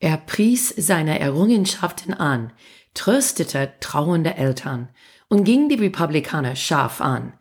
Er 0.00 0.16
pries 0.16 0.74
seine 0.76 1.20
Errungenschaften 1.20 2.14
an, 2.14 2.52
tröstete 2.94 3.74
trauernde 3.80 4.34
Eltern 4.34 4.88
und 5.28 5.44
ging 5.44 5.68
die 5.68 5.76
Republikaner 5.76 6.56
scharf 6.56 7.00
an. 7.00 7.34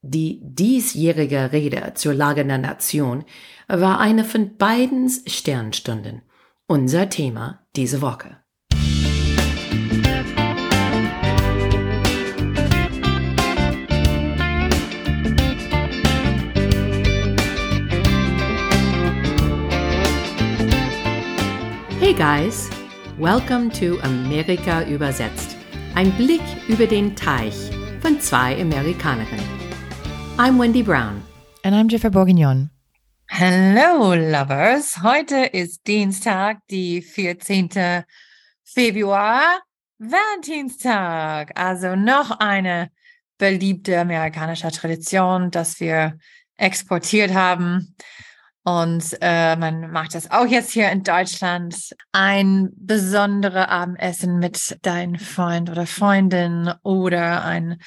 Die 0.00 0.40
diesjährige 0.42 1.50
Rede 1.52 1.92
zur 1.94 2.14
Lage 2.14 2.44
der 2.44 2.58
Nation 2.58 3.24
war 3.66 3.98
eine 3.98 4.24
von 4.24 4.56
beiden 4.56 5.10
Sternstunden. 5.26 6.22
Unser 6.66 7.08
Thema 7.10 7.66
diese 7.74 8.00
Woche. 8.00 8.43
Hey 22.14 22.46
guys, 22.46 22.70
welcome 23.18 23.70
to 23.70 23.98
Amerika 24.04 24.84
übersetzt. 24.84 25.56
Ein 25.96 26.12
Blick 26.12 26.42
über 26.68 26.86
den 26.86 27.16
Teich 27.16 27.72
von 28.02 28.20
zwei 28.20 28.54
Amerikanerinnen. 28.60 29.44
I'm 30.36 30.56
Wendy 30.56 30.84
Brown. 30.84 31.20
And 31.64 31.74
I'm 31.74 31.88
Jennifer 31.88 32.10
Bourguignon. 32.10 32.70
Hello, 33.26 34.14
lovers. 34.14 35.02
Heute 35.02 35.46
ist 35.46 35.88
Dienstag, 35.88 36.58
die 36.70 37.02
14. 37.02 38.04
Februar, 38.62 39.60
Valentinstag. 39.98 41.50
Also 41.58 41.96
noch 41.96 42.38
eine 42.38 42.92
beliebte 43.38 43.98
amerikanische 43.98 44.70
Tradition, 44.70 45.50
dass 45.50 45.80
wir 45.80 46.16
exportiert 46.58 47.34
haben. 47.34 47.96
Und 48.66 49.18
äh, 49.20 49.56
man 49.56 49.92
macht 49.92 50.14
das 50.14 50.30
auch 50.30 50.46
jetzt 50.46 50.72
hier 50.72 50.90
in 50.90 51.02
Deutschland. 51.02 51.94
Ein 52.12 52.70
besonderes 52.74 53.68
Abendessen 53.68 54.38
mit 54.38 54.78
deinem 54.80 55.16
Freund 55.16 55.68
oder 55.68 55.86
Freundin 55.86 56.72
oder 56.82 57.44
ein 57.44 57.78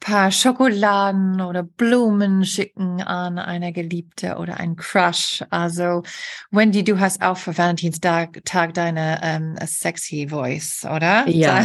paar 0.00 0.30
Schokoladen 0.30 1.40
oder 1.40 1.62
Blumen 1.62 2.44
schicken 2.44 3.00
an 3.00 3.38
eine 3.38 3.72
Geliebte 3.72 4.36
oder 4.36 4.58
ein 4.58 4.76
Crush. 4.76 5.42
Also 5.48 6.02
Wendy, 6.50 6.84
du 6.84 7.00
hast 7.00 7.22
auch 7.22 7.38
für 7.38 7.56
Valentinstag 7.56 8.44
Tag 8.44 8.74
deine 8.74 9.20
ähm, 9.22 9.56
sexy 9.64 10.28
Voice, 10.28 10.84
oder? 10.84 11.26
Ja, 11.26 11.64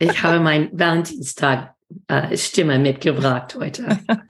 ich 0.00 0.22
habe 0.24 0.40
mein 0.40 0.70
Valentinstag 0.72 1.74
äh, 2.08 2.36
Stimme 2.36 2.80
mitgebracht 2.80 3.56
heute. 3.58 4.00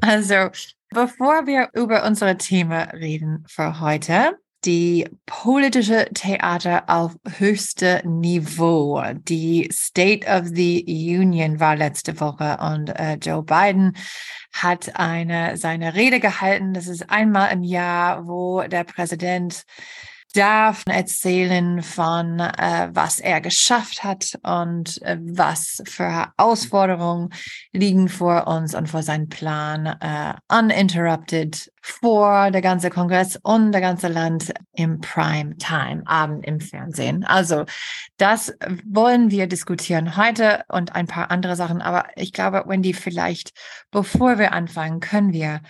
also 0.00 0.50
Bevor 0.94 1.48
wir 1.48 1.70
über 1.72 2.04
unsere 2.04 2.36
Themen 2.36 2.88
reden 2.90 3.44
für 3.48 3.80
heute, 3.80 4.38
die 4.64 5.08
politische 5.26 6.06
Theater 6.14 6.84
auf 6.86 7.16
höchstem 7.38 8.20
Niveau. 8.20 9.02
Die 9.12 9.68
State 9.72 10.24
of 10.28 10.46
the 10.54 10.84
Union 10.86 11.58
war 11.58 11.74
letzte 11.74 12.20
Woche 12.20 12.58
und 12.60 12.90
äh, 12.90 13.14
Joe 13.14 13.42
Biden 13.42 13.96
hat 14.52 14.94
eine 14.94 15.56
seine 15.56 15.96
Rede 15.96 16.20
gehalten. 16.20 16.74
Das 16.74 16.86
ist 16.86 17.10
einmal 17.10 17.52
im 17.52 17.64
Jahr, 17.64 18.28
wo 18.28 18.62
der 18.62 18.84
Präsident 18.84 19.64
darf 20.34 20.82
erzählen 20.86 21.82
von, 21.82 22.40
äh, 22.40 22.88
was 22.92 23.20
er 23.20 23.40
geschafft 23.40 24.02
hat 24.02 24.38
und 24.42 25.00
äh, 25.02 25.16
was 25.20 25.82
für 25.86 26.04
Herausforderungen 26.04 27.30
liegen 27.72 28.08
vor 28.08 28.46
uns 28.48 28.74
und 28.74 28.88
vor 28.88 29.02
seinem 29.02 29.28
Plan 29.28 29.86
äh, 29.86 30.34
uninterrupted 30.48 31.70
vor 31.80 32.50
der 32.50 32.62
ganze 32.62 32.90
Kongress 32.90 33.38
und 33.42 33.72
der 33.72 33.80
ganze 33.80 34.08
Land 34.08 34.52
im 34.72 35.00
Prime 35.00 35.56
Time, 35.58 36.02
Abend 36.06 36.44
im 36.46 36.60
Fernsehen. 36.60 37.24
Also 37.24 37.64
das 38.16 38.52
wollen 38.84 39.30
wir 39.30 39.46
diskutieren 39.46 40.16
heute 40.16 40.64
und 40.68 40.94
ein 40.94 41.06
paar 41.06 41.30
andere 41.30 41.56
Sachen. 41.56 41.80
Aber 41.80 42.06
ich 42.16 42.32
glaube, 42.32 42.64
Wendy, 42.66 42.92
vielleicht 42.92 43.52
bevor 43.90 44.38
wir 44.38 44.52
anfangen, 44.52 45.00
können 45.00 45.32
wir 45.32 45.60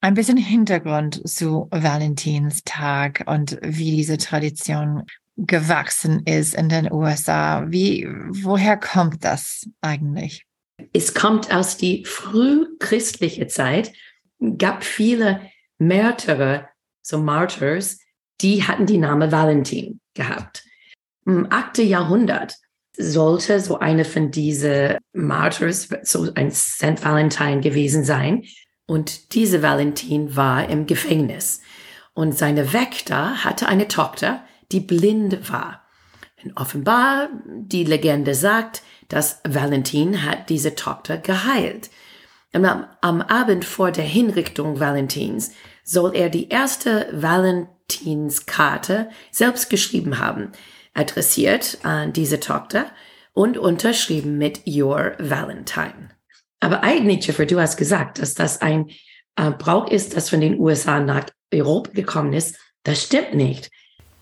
ein 0.00 0.14
bisschen 0.14 0.36
Hintergrund 0.36 1.26
zu 1.28 1.68
Valentinstag 1.70 3.24
und 3.26 3.58
wie 3.62 3.96
diese 3.96 4.16
Tradition 4.18 5.04
gewachsen 5.36 6.22
ist 6.24 6.54
in 6.54 6.68
den 6.68 6.92
USA. 6.92 7.64
Wie, 7.68 8.08
woher 8.30 8.76
kommt 8.76 9.24
das 9.24 9.68
eigentlich? 9.80 10.44
Es 10.92 11.14
kommt 11.14 11.52
aus 11.52 11.76
die 11.76 12.04
frühchristliche 12.04 13.46
Zeit. 13.46 13.92
Gab 14.58 14.84
viele 14.84 15.40
Märtyrer, 15.78 16.68
so 17.02 17.18
Martyrs, 17.18 17.98
die 18.40 18.64
hatten 18.64 18.86
die 18.86 18.98
Name 18.98 19.32
Valentin 19.32 20.00
gehabt. 20.14 20.64
Im 21.26 21.46
8. 21.50 21.78
Jahrhundert 21.78 22.54
sollte 22.96 23.60
so 23.60 23.78
eine 23.78 24.04
von 24.04 24.30
diesen 24.30 24.96
Martyrs, 25.12 25.88
so 26.02 26.32
ein 26.34 26.50
St. 26.50 27.04
Valentine 27.04 27.60
gewesen 27.60 28.04
sein. 28.04 28.44
Und 28.88 29.34
diese 29.34 29.62
Valentin 29.62 30.34
war 30.34 30.66
im 30.70 30.86
Gefängnis. 30.86 31.60
Und 32.14 32.36
seine 32.36 32.72
Wächter 32.72 33.44
hatte 33.44 33.68
eine 33.68 33.86
Tochter, 33.86 34.42
die 34.72 34.80
blind 34.80 35.52
war. 35.52 35.82
Und 36.42 36.56
offenbar, 36.56 37.28
die 37.44 37.84
Legende 37.84 38.34
sagt, 38.34 38.82
dass 39.08 39.42
Valentin 39.46 40.24
hat 40.24 40.48
diese 40.48 40.74
Tochter 40.74 41.18
geheilt. 41.18 41.90
Und 42.54 42.64
am, 42.64 42.86
am 43.02 43.20
Abend 43.20 43.66
vor 43.66 43.92
der 43.92 44.04
Hinrichtung 44.04 44.80
Valentins 44.80 45.52
soll 45.84 46.16
er 46.16 46.30
die 46.30 46.48
erste 46.48 47.08
Valentinskarte 47.12 49.10
selbst 49.30 49.68
geschrieben 49.68 50.18
haben, 50.18 50.52
adressiert 50.94 51.76
an 51.82 52.14
diese 52.14 52.40
Tochter 52.40 52.86
und 53.34 53.58
unterschrieben 53.58 54.38
mit 54.38 54.62
Your 54.66 55.12
Valentine. 55.18 56.08
Aber 56.60 56.82
eigentlich, 56.82 57.26
Jeffrey, 57.26 57.46
du 57.46 57.60
hast 57.60 57.76
gesagt, 57.76 58.18
dass 58.18 58.34
das 58.34 58.60
ein 58.60 58.90
äh, 59.36 59.50
Brauch 59.50 59.90
ist, 59.90 60.16
das 60.16 60.30
von 60.30 60.40
den 60.40 60.58
USA 60.58 61.00
nach 61.00 61.26
Europa 61.52 61.90
gekommen 61.92 62.32
ist. 62.32 62.58
Das 62.82 63.02
stimmt 63.02 63.34
nicht. 63.34 63.70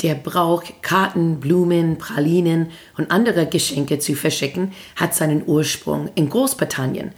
Der 0.02 0.14
Brauch, 0.14 0.62
Karten, 0.82 1.40
Blumen, 1.40 1.96
Pralinen 1.96 2.70
und 2.98 3.10
andere 3.10 3.46
Geschenke 3.46 3.98
zu 3.98 4.14
verschicken, 4.14 4.72
hat 4.94 5.14
seinen 5.14 5.46
Ursprung 5.46 6.10
in 6.14 6.28
Großbritannien. 6.28 7.12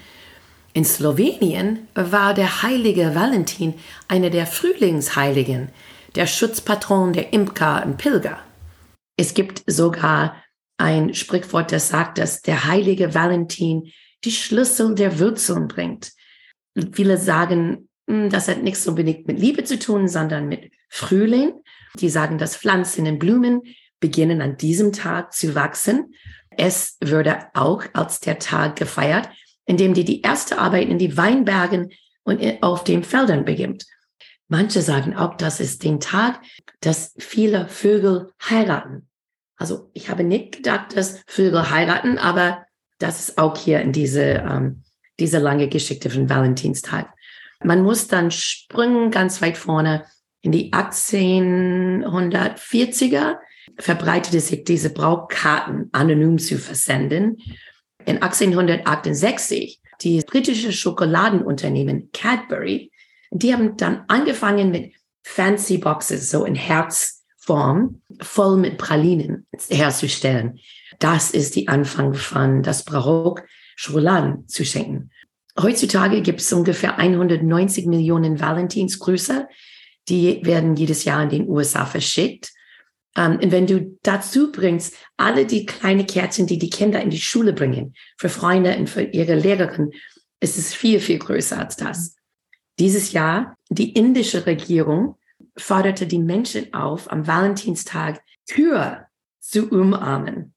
In 0.75 0.85
Slowenien 0.85 1.89
war 1.95 2.35
der 2.35 2.63
heilige 2.63 3.17
Valentin 3.17 3.75
einer 4.07 4.31
der 4.31 4.47
Frühlingsheiligen, 4.47 5.71
der 6.15 6.27
Schutzpatron 6.27 7.13
der 7.13 7.33
Imker 7.33 7.85
und 7.85 7.97
Pilger. 7.97 8.39
Es 9.17 9.35
gibt 9.35 9.63
sogar 9.67 10.37
ein 10.77 11.15
Sprichwort, 11.15 11.73
das 11.73 11.89
sagt, 11.89 12.19
dass 12.19 12.43
der 12.43 12.67
heilige 12.67 13.13
Valentin 13.15 13.91
die 14.25 14.33
Schlüssel 14.33 14.95
der 14.95 15.19
Wurzeln 15.19 15.69
bringt. 15.69 16.13
Viele 16.93 17.19
sagen, 17.19 17.89
hm, 18.09 18.31
das 18.31 18.49
hat 18.49 18.63
nichts 18.63 18.87
unbedingt 18.87 19.27
mit 19.27 19.39
Liebe 19.39 19.65
zu 19.65 19.79
tun, 19.79 20.09
sondern 20.09 20.49
mit 20.49 20.73
Frühling. 20.89 21.53
Die 22.01 22.09
sagen, 22.09 22.39
dass 22.39 22.57
Pflanzen 22.57 23.07
und 23.07 23.19
Blumen 23.19 23.63
beginnen 24.01 24.41
an 24.41 24.57
diesem 24.57 24.93
Tag 24.93 25.33
zu 25.33 25.55
wachsen. 25.55 26.15
Es 26.51 26.97
würde 27.01 27.47
auch 27.55 27.85
als 27.93 28.21
der 28.21 28.39
Tag 28.39 28.77
gefeiert, 28.77 29.29
in 29.67 29.77
dem 29.77 29.95
die 29.95 30.05
die 30.05 30.23
erste 30.23 30.59
Arbeit 30.59 30.89
in 30.89 30.99
die 30.99 31.17
Weinbergen 31.17 31.91
und 32.25 32.43
auf 32.63 32.85
den 32.85 33.05
Feldern 33.05 33.45
beginnt. 33.45 33.87
Manche 34.49 34.81
sagen 34.81 35.15
auch, 35.15 35.37
das 35.37 35.61
ist 35.61 35.85
den 35.85 36.01
Tag, 36.01 36.41
dass 36.81 37.15
viele 37.19 37.69
Vögel 37.69 38.33
heiraten. 38.49 39.09
Also 39.57 39.91
ich 39.93 40.09
habe 40.09 40.25
nicht 40.25 40.57
gedacht, 40.57 40.97
dass 40.97 41.23
Vögel 41.27 41.71
heiraten, 41.71 42.17
aber 42.19 42.65
das 42.99 43.29
ist 43.29 43.39
auch 43.39 43.57
hier 43.57 43.81
in 43.81 43.93
diese, 43.93 44.23
ähm, 44.23 44.83
diese 45.19 45.39
lange 45.39 45.69
Geschichte 45.69 46.11
von 46.11 46.29
Valentinstag. 46.29 47.09
Man 47.63 47.83
muss 47.83 48.09
dann 48.09 48.31
springen 48.31 49.11
ganz 49.11 49.41
weit 49.43 49.57
vorne 49.57 50.05
in 50.43 50.53
die 50.53 50.73
1840er 50.73 53.39
verbreitete 53.79 54.41
sich 54.41 54.65
diese 54.65 54.91
Brauchkarten 54.91 55.89
anonym 55.93 56.39
zu 56.39 56.59
versenden. 56.59 57.39
In 58.05 58.23
1868 58.23 59.81
die 60.01 60.21
britische 60.21 60.73
Schokoladenunternehmen 60.73 62.11
Cadbury, 62.13 62.91
die 63.31 63.53
haben 63.53 63.77
dann 63.77 64.05
angefangen 64.09 64.71
mit 64.71 64.93
fancy 65.23 65.79
Boxes, 65.79 66.31
so 66.31 66.45
in 66.45 66.55
Herzform, 66.55 68.01
voll 68.21 68.57
mit 68.57 68.79
Pralinen 68.79 69.47
herzustellen. 69.69 70.61
Das 70.99 71.31
ist 71.31 71.55
die 71.57 71.69
Anfang 71.69 72.15
von 72.15 72.63
das 72.63 72.85
Brauch, 72.85 73.39
Schokoladen 73.77 74.49
zu 74.49 74.65
schenken. 74.65 75.11
Heutzutage 75.61 76.23
gibt 76.23 76.41
es 76.41 76.53
ungefähr 76.53 76.99
190 76.99 77.87
Millionen 77.87 78.41
Valentinsgrüße. 78.41 79.49
Die 80.09 80.45
werden 80.45 80.77
jedes 80.77 81.05
Jahr 81.05 81.23
in 81.23 81.29
den 81.29 81.49
USA 81.49 81.85
verschickt. 81.85 82.53
Um, 83.17 83.25
ähm, 83.25 83.41
und 83.43 83.53
wenn 83.53 83.67
du 83.67 83.99
dazu 84.03 84.53
bringst, 84.53 84.95
alle 85.17 85.47
die 85.47 85.67
kleinen 85.67 86.07
Kerzen, 86.07 86.47
die 86.47 86.59
die 86.59 86.71
Kinder 86.71 87.01
in 87.01 87.11
die 87.11 87.21
Schule 87.21 87.53
bringen, 87.53 87.95
für 88.17 88.29
Freunde 88.29 88.77
und 88.77 88.89
für 88.89 89.03
ihre 89.03 89.35
Lehrerin, 89.35 89.91
ist 90.41 90.59
es 90.59 90.75
viel, 90.75 91.01
viel 91.01 91.19
größer 91.19 91.59
als 91.59 91.77
das. 91.77 92.15
Dieses 92.79 93.13
Jahr, 93.13 93.57
die 93.71 93.93
indische 93.93 94.47
Regierung 94.47 95.17
forderte 95.57 96.07
die 96.07 96.21
Menschen 96.21 96.73
auf, 96.75 97.11
am 97.11 97.27
Valentinstag 97.27 98.23
Kühe 98.49 99.07
zu 99.41 99.69
umarmen. 99.69 100.55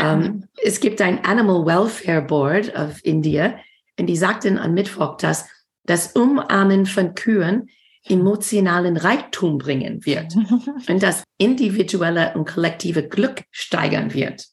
Um, 0.00 0.44
es 0.64 0.80
gibt 0.80 1.02
ein 1.02 1.22
Animal 1.24 1.66
Welfare 1.66 2.22
Board 2.22 2.74
of 2.74 3.04
India 3.04 3.58
und 3.98 4.06
die 4.06 4.16
sagten 4.16 4.58
am 4.58 4.72
Mittwoch, 4.72 5.18
dass 5.18 5.46
das 5.84 6.12
Umarmen 6.12 6.86
von 6.86 7.14
Kühen 7.14 7.68
emotionalen 8.08 8.96
Reichtum 8.96 9.58
bringen 9.58 10.04
wird 10.04 10.34
und 10.88 11.02
das 11.02 11.24
individuelle 11.38 12.34
und 12.34 12.48
kollektive 12.48 13.06
Glück 13.06 13.42
steigern 13.50 14.14
wird. 14.14 14.46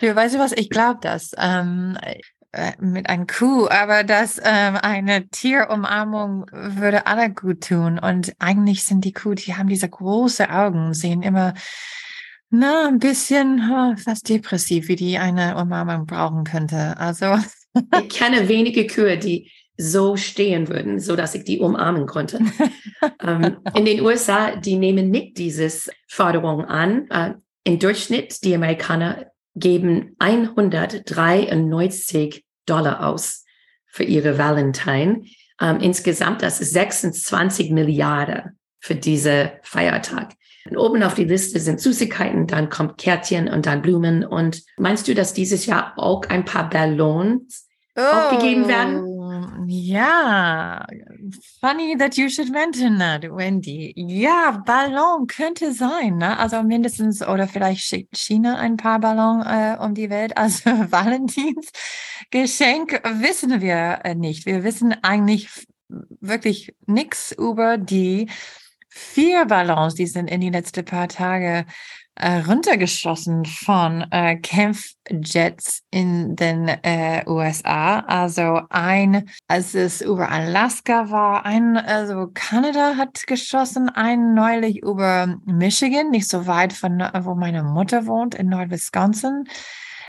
Du 0.00 0.14
weißt 0.14 0.36
du 0.36 0.38
was, 0.38 0.52
ich 0.52 0.70
glaube 0.70 1.00
das 1.02 1.32
ähm, 1.36 1.98
äh, 2.52 2.72
mit 2.80 3.08
einem 3.08 3.26
Kuh, 3.26 3.68
aber 3.68 4.02
dass 4.02 4.40
ähm, 4.42 4.76
eine 4.80 5.28
Tierumarmung 5.28 6.46
würde 6.52 7.06
alle 7.06 7.30
gut 7.30 7.68
tun. 7.68 7.98
Und 7.98 8.32
eigentlich 8.38 8.84
sind 8.84 9.04
die 9.04 9.12
Kuh, 9.12 9.34
die 9.34 9.54
haben 9.54 9.68
diese 9.68 9.88
große 9.88 10.50
Augen, 10.50 10.94
sehen 10.94 11.22
immer 11.22 11.54
na, 12.50 12.88
ein 12.88 12.98
bisschen 12.98 13.62
fast 13.96 14.28
depressiv, 14.28 14.88
wie 14.88 14.96
die 14.96 15.16
eine 15.18 15.56
Umarmung 15.56 16.06
brauchen 16.06 16.42
könnte. 16.44 16.96
Also 16.98 17.36
ich 18.02 18.08
kenne 18.08 18.48
wenige 18.48 18.86
Kühe, 18.86 19.18
die 19.18 19.52
so 19.76 20.16
stehen 20.16 20.68
würden, 20.68 20.98
so 21.00 21.16
dass 21.16 21.34
ich 21.34 21.42
die 21.44 21.58
umarmen 21.60 22.06
konnte. 22.06 22.38
ähm, 23.22 23.58
in 23.74 23.86
den 23.86 24.02
USA, 24.02 24.56
die 24.56 24.76
nehmen 24.76 25.10
nicht 25.10 25.38
dieses 25.38 25.90
Forderung 26.06 26.66
an. 26.66 27.08
Äh, 27.08 27.32
Im 27.64 27.78
Durchschnitt, 27.78 28.44
die 28.44 28.54
Amerikaner 28.54 29.30
geben 29.54 30.16
193 30.18 32.44
Dollar 32.66 33.06
aus 33.06 33.46
für 33.86 34.04
ihre 34.04 34.36
Valentine. 34.38 35.24
Ähm, 35.60 35.78
insgesamt, 35.80 36.42
das 36.42 36.60
ist 36.60 36.72
26 36.72 37.70
Milliarden 37.70 38.58
für 38.80 38.96
diese 38.96 39.52
Feiertag. 39.62 40.34
Und 40.68 40.76
oben 40.76 41.02
auf 41.02 41.14
die 41.14 41.24
Liste 41.24 41.58
sind 41.60 41.80
Süßigkeiten, 41.80 42.46
dann 42.46 42.68
kommt 42.68 42.98
Kärtchen 42.98 43.48
und 43.48 43.66
dann 43.66 43.82
Blumen. 43.82 44.24
Und 44.24 44.62
meinst 44.76 45.08
du, 45.08 45.14
dass 45.14 45.32
dieses 45.32 45.66
Jahr 45.66 45.94
auch 45.96 46.22
ein 46.28 46.44
paar 46.44 46.68
Ballons 46.68 47.68
oh, 47.96 48.00
aufgegeben 48.00 48.68
werden? 48.68 49.06
Ja, 49.68 50.86
funny 51.60 51.96
that 51.96 52.16
you 52.16 52.28
should 52.28 52.50
mention 52.50 52.98
that, 52.98 53.22
Wendy. 53.22 53.92
Ja, 53.96 54.62
Ballon 54.66 55.26
könnte 55.26 55.72
sein, 55.72 56.18
ne? 56.18 56.38
Also 56.38 56.62
mindestens 56.62 57.22
oder 57.22 57.46
vielleicht 57.46 57.82
schickt 57.82 58.16
China 58.16 58.56
ein 58.56 58.76
paar 58.76 58.98
Ballon 58.98 59.42
äh, 59.42 59.76
um 59.80 59.94
die 59.94 60.10
Welt. 60.10 60.36
Also 60.36 60.70
Valentins 60.90 61.70
Geschenk 62.30 63.00
wissen 63.20 63.60
wir 63.60 64.00
äh, 64.04 64.14
nicht. 64.14 64.46
Wir 64.46 64.64
wissen 64.64 64.94
eigentlich 65.02 65.48
wirklich 66.20 66.74
nichts 66.86 67.32
über 67.32 67.78
die 67.78 68.28
vier 68.90 69.46
Ballons, 69.46 69.94
die 69.94 70.06
sind 70.06 70.28
in 70.28 70.40
die 70.40 70.50
letzten 70.50 70.84
paar 70.84 71.08
Tage 71.08 71.64
äh, 72.16 72.40
runtergeschossen 72.40 73.46
von 73.46 74.04
äh, 74.10 74.36
Kampfjets 74.36 75.82
in 75.90 76.36
den 76.36 76.68
äh, 76.68 77.24
USA. 77.26 78.00
Also 78.00 78.60
ein, 78.68 79.30
als 79.48 79.74
es 79.74 80.02
über 80.02 80.28
Alaska 80.30 81.10
war, 81.10 81.46
ein, 81.46 81.78
also 81.78 82.28
Kanada 82.34 82.96
hat 82.96 83.26
geschossen, 83.26 83.88
ein 83.88 84.34
neulich 84.34 84.82
über 84.82 85.38
Michigan, 85.46 86.10
nicht 86.10 86.28
so 86.28 86.46
weit 86.46 86.74
von 86.74 86.98
wo 87.22 87.34
meine 87.34 87.62
Mutter 87.62 88.06
wohnt, 88.06 88.34
in 88.34 88.48
Nordwisconsin. 88.48 89.44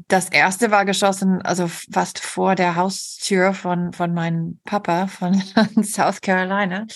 Das 0.08 0.30
erste 0.30 0.72
war 0.72 0.84
geschossen, 0.84 1.42
also 1.42 1.68
fast 1.68 2.20
vor 2.20 2.56
der 2.56 2.76
Haustür 2.76 3.54
von, 3.54 3.94
von 3.94 4.14
meinem 4.14 4.60
Papa 4.66 5.08
von 5.08 5.36
South 5.84 6.22
Carolina. 6.22 6.88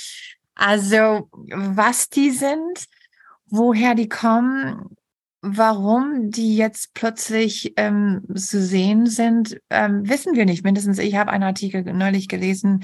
Also, 0.56 1.30
was 1.32 2.10
die 2.10 2.32
sind, 2.32 2.86
woher 3.48 3.94
die 3.94 4.10
kommen, 4.10 4.96
warum 5.42 6.32
die 6.32 6.56
jetzt 6.56 6.94
plötzlich 6.94 7.74
ähm, 7.78 8.24
zu 8.36 8.62
sehen 8.62 9.06
sind, 9.06 9.60
ähm, 9.70 10.08
wissen 10.10 10.36
wir 10.36 10.46
nicht. 10.46 10.64
Mindestens 10.64 10.98
ich 10.98 11.16
habe 11.16 11.32
einen 11.32 11.44
Artikel 11.44 11.84
neulich 11.84 12.28
gelesen, 12.28 12.84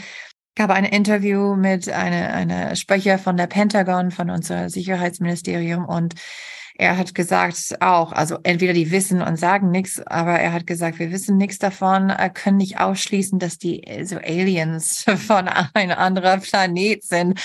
gab 0.56 0.70
ein 0.70 0.86
Interview 0.86 1.56
mit 1.56 1.90
einer 1.90 2.34
eine 2.34 2.76
Sprecher 2.76 3.18
von 3.18 3.38
der 3.38 3.48
Pentagon, 3.48 4.12
von 4.12 4.30
unser 4.30 4.70
Sicherheitsministerium 4.70 5.86
und 5.86 6.16
er 6.82 6.98
hat 6.98 7.14
gesagt 7.14 7.80
auch, 7.80 8.12
also 8.12 8.40
entweder 8.42 8.74
die 8.74 8.90
wissen 8.90 9.22
und 9.22 9.38
sagen 9.38 9.70
nichts, 9.70 10.02
aber 10.08 10.40
er 10.40 10.52
hat 10.52 10.66
gesagt, 10.66 10.98
wir 10.98 11.12
wissen 11.12 11.38
nichts 11.38 11.60
davon, 11.60 12.10
äh, 12.10 12.32
können 12.34 12.58
nicht 12.58 12.80
ausschließen, 12.80 13.38
dass 13.38 13.60
die 13.60 13.84
äh, 13.84 14.04
so 14.04 14.18
Aliens 14.18 15.06
von 15.28 15.48
einem 15.48 15.92
anderen 15.92 16.42
Planet 16.42 17.04
sind. 17.04 17.40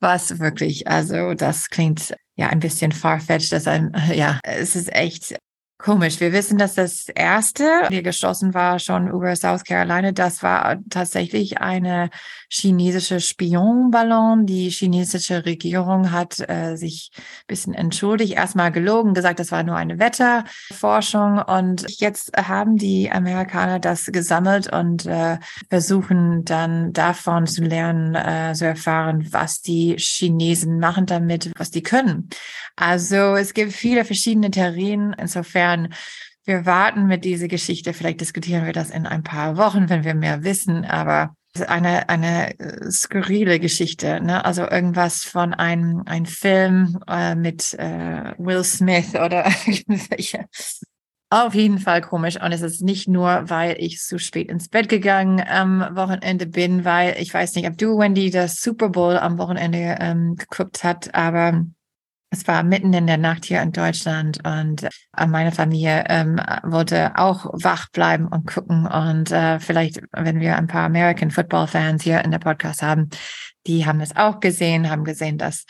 Was 0.00 0.40
wirklich, 0.40 0.88
also 0.88 1.34
das 1.34 1.70
klingt 1.70 2.16
ja 2.34 2.48
ein 2.48 2.58
bisschen 2.58 2.90
farfetched, 2.90 3.52
dass 3.52 3.68
ein, 3.68 3.94
ja, 4.12 4.40
es 4.42 4.74
ist 4.74 4.92
echt 4.92 5.36
Komisch. 5.82 6.20
Wir 6.20 6.32
wissen, 6.32 6.58
dass 6.58 6.74
das 6.74 7.08
erste, 7.08 7.88
hier 7.88 8.02
geschossen 8.02 8.52
war, 8.52 8.78
schon 8.78 9.08
über 9.08 9.34
South 9.34 9.64
Carolina, 9.64 10.12
das 10.12 10.42
war 10.42 10.78
tatsächlich 10.90 11.58
eine 11.62 12.10
chinesische 12.50 13.18
Spionballon. 13.20 14.44
Die 14.44 14.68
chinesische 14.68 15.46
Regierung 15.46 16.12
hat 16.12 16.38
äh, 16.50 16.76
sich 16.76 17.10
ein 17.16 17.22
bisschen 17.46 17.72
entschuldigt, 17.72 18.34
erstmal 18.34 18.72
gelogen, 18.72 19.14
gesagt, 19.14 19.40
das 19.40 19.52
war 19.52 19.62
nur 19.62 19.76
eine 19.76 19.98
Wetterforschung. 19.98 21.38
Und 21.38 21.86
jetzt 21.98 22.32
haben 22.36 22.76
die 22.76 23.10
Amerikaner 23.10 23.78
das 23.78 24.06
gesammelt 24.06 24.70
und 24.70 25.06
äh, 25.06 25.38
versuchen 25.70 26.44
dann 26.44 26.92
davon 26.92 27.46
zu 27.46 27.62
lernen, 27.62 28.14
äh, 28.14 28.52
zu 28.54 28.66
erfahren, 28.66 29.28
was 29.30 29.62
die 29.62 29.96
Chinesen 29.96 30.78
machen 30.78 31.06
damit, 31.06 31.52
was 31.56 31.70
die 31.70 31.82
können. 31.82 32.28
Also 32.76 33.36
es 33.36 33.54
gibt 33.54 33.72
viele 33.72 34.04
verschiedene 34.04 34.50
Theorien. 34.50 35.14
Insofern, 35.18 35.69
wir 36.44 36.66
warten 36.66 37.06
mit 37.06 37.24
dieser 37.24 37.48
Geschichte. 37.48 37.92
Vielleicht 37.92 38.20
diskutieren 38.20 38.66
wir 38.66 38.72
das 38.72 38.90
in 38.90 39.06
ein 39.06 39.22
paar 39.22 39.56
Wochen, 39.56 39.88
wenn 39.88 40.04
wir 40.04 40.14
mehr 40.14 40.42
wissen. 40.42 40.84
Aber 40.84 41.34
eine, 41.66 42.08
eine 42.08 42.58
äh, 42.58 42.90
skurrile 42.90 43.58
Geschichte, 43.58 44.20
ne? 44.20 44.44
Also 44.44 44.62
irgendwas 44.62 45.24
von 45.24 45.52
einem, 45.52 46.02
ein 46.06 46.26
Film 46.26 47.00
äh, 47.08 47.34
mit 47.34 47.74
äh, 47.74 48.34
Will 48.38 48.64
Smith 48.64 49.14
oder 49.14 49.46
irgendwelche. 49.66 50.46
Auf 51.32 51.54
jeden 51.54 51.78
Fall 51.78 52.00
komisch. 52.00 52.40
Und 52.42 52.50
es 52.50 52.60
ist 52.60 52.82
nicht 52.82 53.06
nur, 53.06 53.48
weil 53.48 53.76
ich 53.78 54.00
zu 54.00 54.18
spät 54.18 54.48
ins 54.48 54.68
Bett 54.68 54.88
gegangen 54.88 55.40
am 55.40 55.94
Wochenende 55.94 56.46
bin, 56.46 56.84
weil 56.84 57.16
ich 57.20 57.32
weiß 57.32 57.54
nicht, 57.54 57.68
ob 57.68 57.78
du, 57.78 57.98
Wendy, 57.98 58.30
das 58.30 58.56
Super 58.56 58.88
Bowl 58.88 59.16
am 59.16 59.38
Wochenende 59.38 59.96
ähm, 60.00 60.34
geguckt 60.34 60.82
hat, 60.82 61.14
aber 61.14 61.64
es 62.30 62.46
war 62.46 62.62
mitten 62.62 62.92
in 62.92 63.08
der 63.08 63.18
Nacht 63.18 63.44
hier 63.44 63.60
in 63.60 63.72
Deutschland 63.72 64.38
und 64.46 64.84
äh, 64.84 65.26
meine 65.26 65.50
Familie 65.50 66.04
ähm, 66.08 66.40
wollte 66.62 67.12
auch 67.16 67.46
wach 67.52 67.88
bleiben 67.90 68.28
und 68.28 68.46
gucken. 68.46 68.86
Und 68.86 69.32
äh, 69.32 69.58
vielleicht, 69.58 70.00
wenn 70.12 70.38
wir 70.38 70.56
ein 70.56 70.68
paar 70.68 70.84
American 70.84 71.32
Football 71.32 71.66
Fans 71.66 72.04
hier 72.04 72.24
in 72.24 72.30
der 72.30 72.38
Podcast 72.38 72.82
haben, 72.82 73.10
die 73.66 73.84
haben 73.84 74.00
es 74.00 74.16
auch 74.16 74.40
gesehen, 74.40 74.88
haben 74.88 75.04
gesehen, 75.04 75.38
dass 75.38 75.64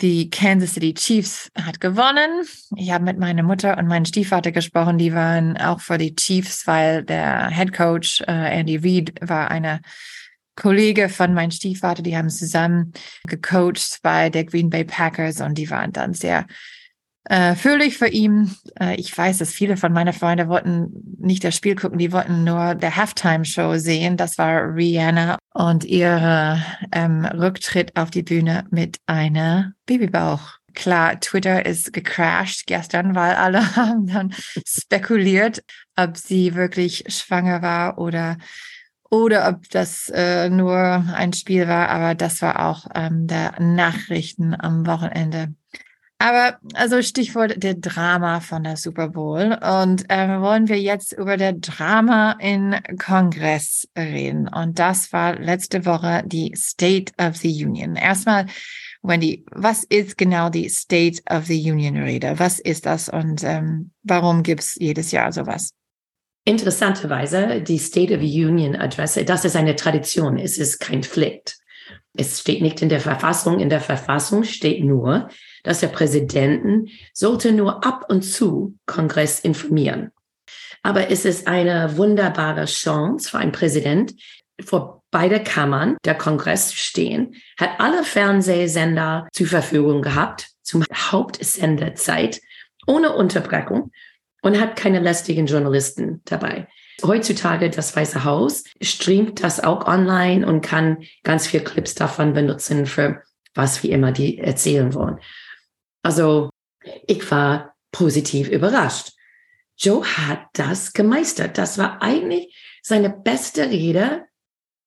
die 0.00 0.30
Kansas 0.30 0.74
City 0.74 0.94
Chiefs 0.94 1.50
hat 1.60 1.80
gewonnen. 1.80 2.46
Ich 2.76 2.92
habe 2.92 3.04
mit 3.04 3.18
meiner 3.18 3.42
Mutter 3.42 3.76
und 3.76 3.88
meinem 3.88 4.04
Stiefvater 4.04 4.52
gesprochen, 4.52 4.98
die 4.98 5.12
waren 5.12 5.56
auch 5.56 5.80
für 5.80 5.98
die 5.98 6.14
Chiefs, 6.14 6.66
weil 6.66 7.04
der 7.04 7.50
Head 7.50 7.72
Coach 7.72 8.22
äh, 8.22 8.60
Andy 8.60 8.76
Reid 8.76 9.12
war 9.20 9.50
eine 9.50 9.80
Kollege 10.56 11.08
von 11.08 11.34
meinem 11.34 11.50
Stiefvater, 11.50 12.02
die 12.02 12.16
haben 12.16 12.30
zusammen 12.30 12.92
gecoacht 13.26 14.00
bei 14.02 14.30
der 14.30 14.44
Green 14.44 14.70
Bay 14.70 14.84
Packers 14.84 15.40
und 15.40 15.56
die 15.56 15.70
waren 15.70 15.92
dann 15.92 16.14
sehr 16.14 16.46
äh, 17.28 17.54
fröhlich 17.54 17.98
für 17.98 18.08
ihn. 18.08 18.54
Äh, 18.80 18.96
ich 18.96 19.16
weiß, 19.16 19.38
dass 19.38 19.52
viele 19.52 19.76
von 19.76 19.92
meinen 19.92 20.12
Freunden 20.12 20.48
wollten 20.48 20.90
nicht 21.18 21.44
das 21.44 21.56
Spiel 21.56 21.74
gucken, 21.74 21.98
die 21.98 22.12
wollten 22.12 22.44
nur 22.44 22.74
der 22.74 22.96
Halftime-Show 22.96 23.76
sehen. 23.76 24.16
Das 24.16 24.38
war 24.38 24.74
Rihanna 24.74 25.38
und 25.52 25.84
ihre 25.84 26.62
ähm, 26.92 27.24
Rücktritt 27.24 27.96
auf 27.96 28.10
die 28.10 28.22
Bühne 28.22 28.64
mit 28.70 28.98
einer 29.06 29.72
Babybauch. 29.86 30.58
Klar, 30.74 31.18
Twitter 31.18 31.64
ist 31.66 31.92
gecrashed 31.92 32.66
gestern, 32.66 33.14
weil 33.14 33.34
alle 33.34 33.76
haben 33.76 34.06
dann 34.06 34.34
spekuliert, 34.64 35.64
ob 35.96 36.16
sie 36.16 36.54
wirklich 36.54 37.04
schwanger 37.08 37.60
war 37.60 37.98
oder 37.98 38.36
oder 39.10 39.48
ob 39.48 39.68
das 39.70 40.10
äh, 40.14 40.48
nur 40.48 40.76
ein 41.14 41.32
Spiel 41.32 41.68
war, 41.68 41.88
aber 41.88 42.14
das 42.14 42.42
war 42.42 42.66
auch 42.68 42.86
ähm, 42.94 43.26
der 43.26 43.60
Nachrichten 43.60 44.54
am 44.58 44.86
Wochenende. 44.86 45.54
Aber 46.18 46.58
also 46.72 47.02
Stichwort 47.02 47.62
der 47.62 47.74
Drama 47.74 48.40
von 48.40 48.64
der 48.64 48.76
Super 48.76 49.08
Bowl. 49.08 49.52
Und 49.52 50.10
äh, 50.10 50.40
wollen 50.40 50.68
wir 50.68 50.80
jetzt 50.80 51.12
über 51.12 51.36
der 51.36 51.52
Drama 51.52 52.36
in 52.40 52.74
Kongress 52.98 53.86
reden. 53.96 54.48
Und 54.48 54.78
das 54.78 55.12
war 55.12 55.38
letzte 55.38 55.84
Woche 55.84 56.22
die 56.24 56.54
State 56.56 57.12
of 57.18 57.36
the 57.36 57.64
Union. 57.64 57.96
Erstmal, 57.96 58.46
Wendy, 59.02 59.44
was 59.52 59.84
ist 59.84 60.16
genau 60.16 60.48
die 60.48 60.70
State 60.70 61.22
of 61.30 61.44
the 61.46 61.70
Union 61.70 61.98
Rede? 61.98 62.38
Was 62.38 62.60
ist 62.60 62.86
das 62.86 63.10
und 63.10 63.44
ähm, 63.44 63.92
warum 64.02 64.42
gibt's 64.42 64.74
jedes 64.76 65.12
Jahr 65.12 65.32
sowas? 65.32 65.74
Interessanterweise, 66.48 67.60
die 67.60 67.76
State 67.76 68.14
of 68.14 68.20
the 68.20 68.44
Union 68.44 68.76
Adresse, 68.76 69.24
das 69.24 69.44
ist 69.44 69.56
eine 69.56 69.74
Tradition, 69.74 70.38
es 70.38 70.58
ist 70.58 70.78
kein 70.78 71.02
Pflicht. 71.02 71.56
Es 72.14 72.40
steht 72.40 72.62
nicht 72.62 72.80
in 72.82 72.88
der 72.88 73.00
Verfassung. 73.00 73.58
In 73.58 73.68
der 73.68 73.80
Verfassung 73.80 74.44
steht 74.44 74.84
nur, 74.84 75.28
dass 75.64 75.80
der 75.80 75.88
Präsidenten 75.88 76.86
sollte 77.12 77.50
nur 77.50 77.84
ab 77.84 78.04
und 78.08 78.22
zu 78.22 78.76
Kongress 78.86 79.40
informieren. 79.40 80.12
Aber 80.84 81.10
es 81.10 81.24
ist 81.24 81.48
eine 81.48 81.96
wunderbare 81.96 82.66
Chance 82.66 83.28
für 83.28 83.38
einen 83.38 83.50
Präsident, 83.50 84.14
vor 84.64 85.02
beide 85.10 85.42
Kammern 85.42 85.96
der 86.04 86.14
Kongress 86.14 86.68
zu 86.68 86.76
stehen, 86.76 87.34
hat 87.58 87.70
alle 87.78 88.04
Fernsehsender 88.04 89.26
zur 89.32 89.48
Verfügung 89.48 90.00
gehabt, 90.00 90.50
zum 90.62 90.84
Hauptsendezeit, 90.94 92.40
ohne 92.86 93.16
Unterbrechung 93.16 93.90
und 94.46 94.60
hat 94.60 94.76
keine 94.76 95.00
lästigen 95.00 95.46
Journalisten 95.46 96.22
dabei. 96.24 96.68
Heutzutage 97.02 97.68
das 97.68 97.96
Weiße 97.96 98.22
Haus 98.22 98.62
streamt 98.80 99.42
das 99.42 99.58
auch 99.58 99.88
online 99.88 100.46
und 100.46 100.60
kann 100.60 101.02
ganz 101.24 101.48
viel 101.48 101.62
Clips 101.62 101.96
davon 101.96 102.32
benutzen 102.32 102.86
für 102.86 103.24
was 103.54 103.82
wie 103.82 103.90
immer 103.90 104.12
die 104.12 104.38
erzählen 104.38 104.94
wollen. 104.94 105.18
Also 106.04 106.50
ich 107.08 107.28
war 107.28 107.74
positiv 107.90 108.48
überrascht. 108.48 109.14
Joe 109.76 110.04
hat 110.04 110.46
das 110.52 110.92
gemeistert. 110.92 111.58
Das 111.58 111.76
war 111.76 112.00
eigentlich 112.00 112.56
seine 112.82 113.10
beste 113.10 113.68
Rede 113.68 114.26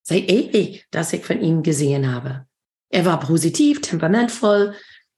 seit 0.04 0.32
ewig, 0.32 0.88
dass 0.90 1.12
ich 1.12 1.26
von 1.26 1.42
ihm 1.42 1.64
gesehen 1.64 2.10
habe. 2.10 2.48
Er 2.90 3.04
war 3.04 3.20
positiv, 3.20 3.82
temperamentvoll, 3.82 4.74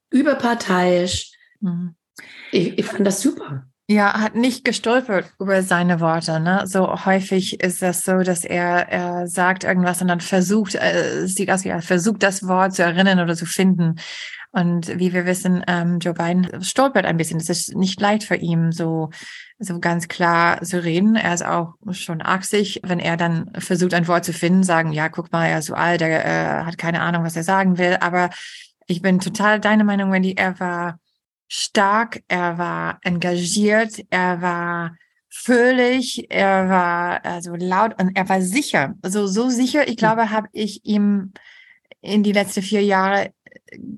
überparteiisch. 0.10 1.32
Mhm. 1.60 1.96
Ich, 2.52 2.80
ich 2.80 2.86
fand 2.88 3.06
das 3.06 3.22
super. 3.22 3.71
Ja, 3.92 4.22
hat 4.22 4.36
nicht 4.36 4.64
gestolpert 4.64 5.34
über 5.38 5.64
seine 5.64 6.00
Worte. 6.00 6.40
Ne? 6.40 6.64
So 6.66 7.04
häufig 7.06 7.60
ist 7.60 7.82
das 7.82 8.06
so, 8.06 8.20
dass 8.20 8.46
er, 8.46 8.88
er 8.88 9.28
sagt 9.28 9.66
irgendwas 9.66 10.02
und 10.02 10.08
dann 10.08 10.22
versucht, 10.22 10.76
äh, 10.76 11.28
sieht 11.28 11.52
aus 11.52 11.66
wie 11.66 11.70
er 11.70 11.82
versucht, 11.82 12.24
das 12.24 12.48
Wort 12.48 12.74
zu 12.74 12.84
erinnern 12.84 13.20
oder 13.20 13.36
zu 13.36 13.46
finden. 13.46 13.96
Und 14.52 14.98
wie 14.98 15.12
wir 15.12 15.26
wissen, 15.26 15.62
ähm, 15.68 16.00
Joe 16.00 16.14
Biden 16.14 16.64
stolpert 16.64 17.04
ein 17.04 17.18
bisschen. 17.18 17.42
Es 17.42 17.50
ist 17.50 17.76
nicht 17.76 18.00
leicht 18.00 18.24
für 18.24 18.38
ihn, 18.38 18.72
so, 18.72 19.10
so 19.60 19.78
ganz 19.82 20.08
klar 20.08 20.62
zu 20.62 20.82
reden. 20.82 21.18
Er 21.18 21.34
ist 21.34 21.46
auch 21.46 21.74
schon 21.92 22.22
80. 22.22 22.80
Wenn 22.84 23.00
er 23.00 23.18
dann 23.18 23.52
versucht, 23.58 23.94
ein 23.94 24.08
Wort 24.08 24.24
zu 24.24 24.32
finden, 24.32 24.64
sagen, 24.64 24.94
ja, 24.94 25.10
guck 25.10 25.34
mal, 25.34 25.48
er 25.48 25.60
ist 25.60 25.66
so 25.66 25.74
alt, 25.74 26.02
er 26.02 26.62
äh, 26.62 26.64
hat 26.64 26.78
keine 26.78 27.02
Ahnung, 27.02 27.26
was 27.26 27.36
er 27.36 27.44
sagen 27.44 27.78
will. 27.78 27.98
Aber 28.00 28.30
ich 28.88 29.02
bin 29.02 29.20
total 29.20 29.60
deiner 29.60 29.84
Meinung, 29.84 30.14
Wendy. 30.14 30.36
Er 30.38 30.58
war 30.62 30.98
stark, 31.54 32.24
er 32.30 32.58
war 32.58 33.00
engagiert, 33.04 34.06
er 34.10 34.42
war 34.42 34.96
fröhlich, 35.28 36.32
er 36.32 36.70
war 36.70 37.26
also 37.26 37.56
laut 37.56 38.02
und 38.02 38.16
er 38.16 38.30
war 38.30 38.42
sicher. 38.42 38.96
Also 39.02 39.28
so 39.28 39.50
sicher, 39.50 39.84
ich 39.84 39.92
hm. 39.92 39.98
glaube, 39.98 40.32
habe 40.32 40.48
ich 40.54 40.86
ihm 40.86 41.34
in 42.00 42.24
die 42.24 42.32
letzten 42.32 42.62
vier 42.62 42.82
Jahre 42.84 43.34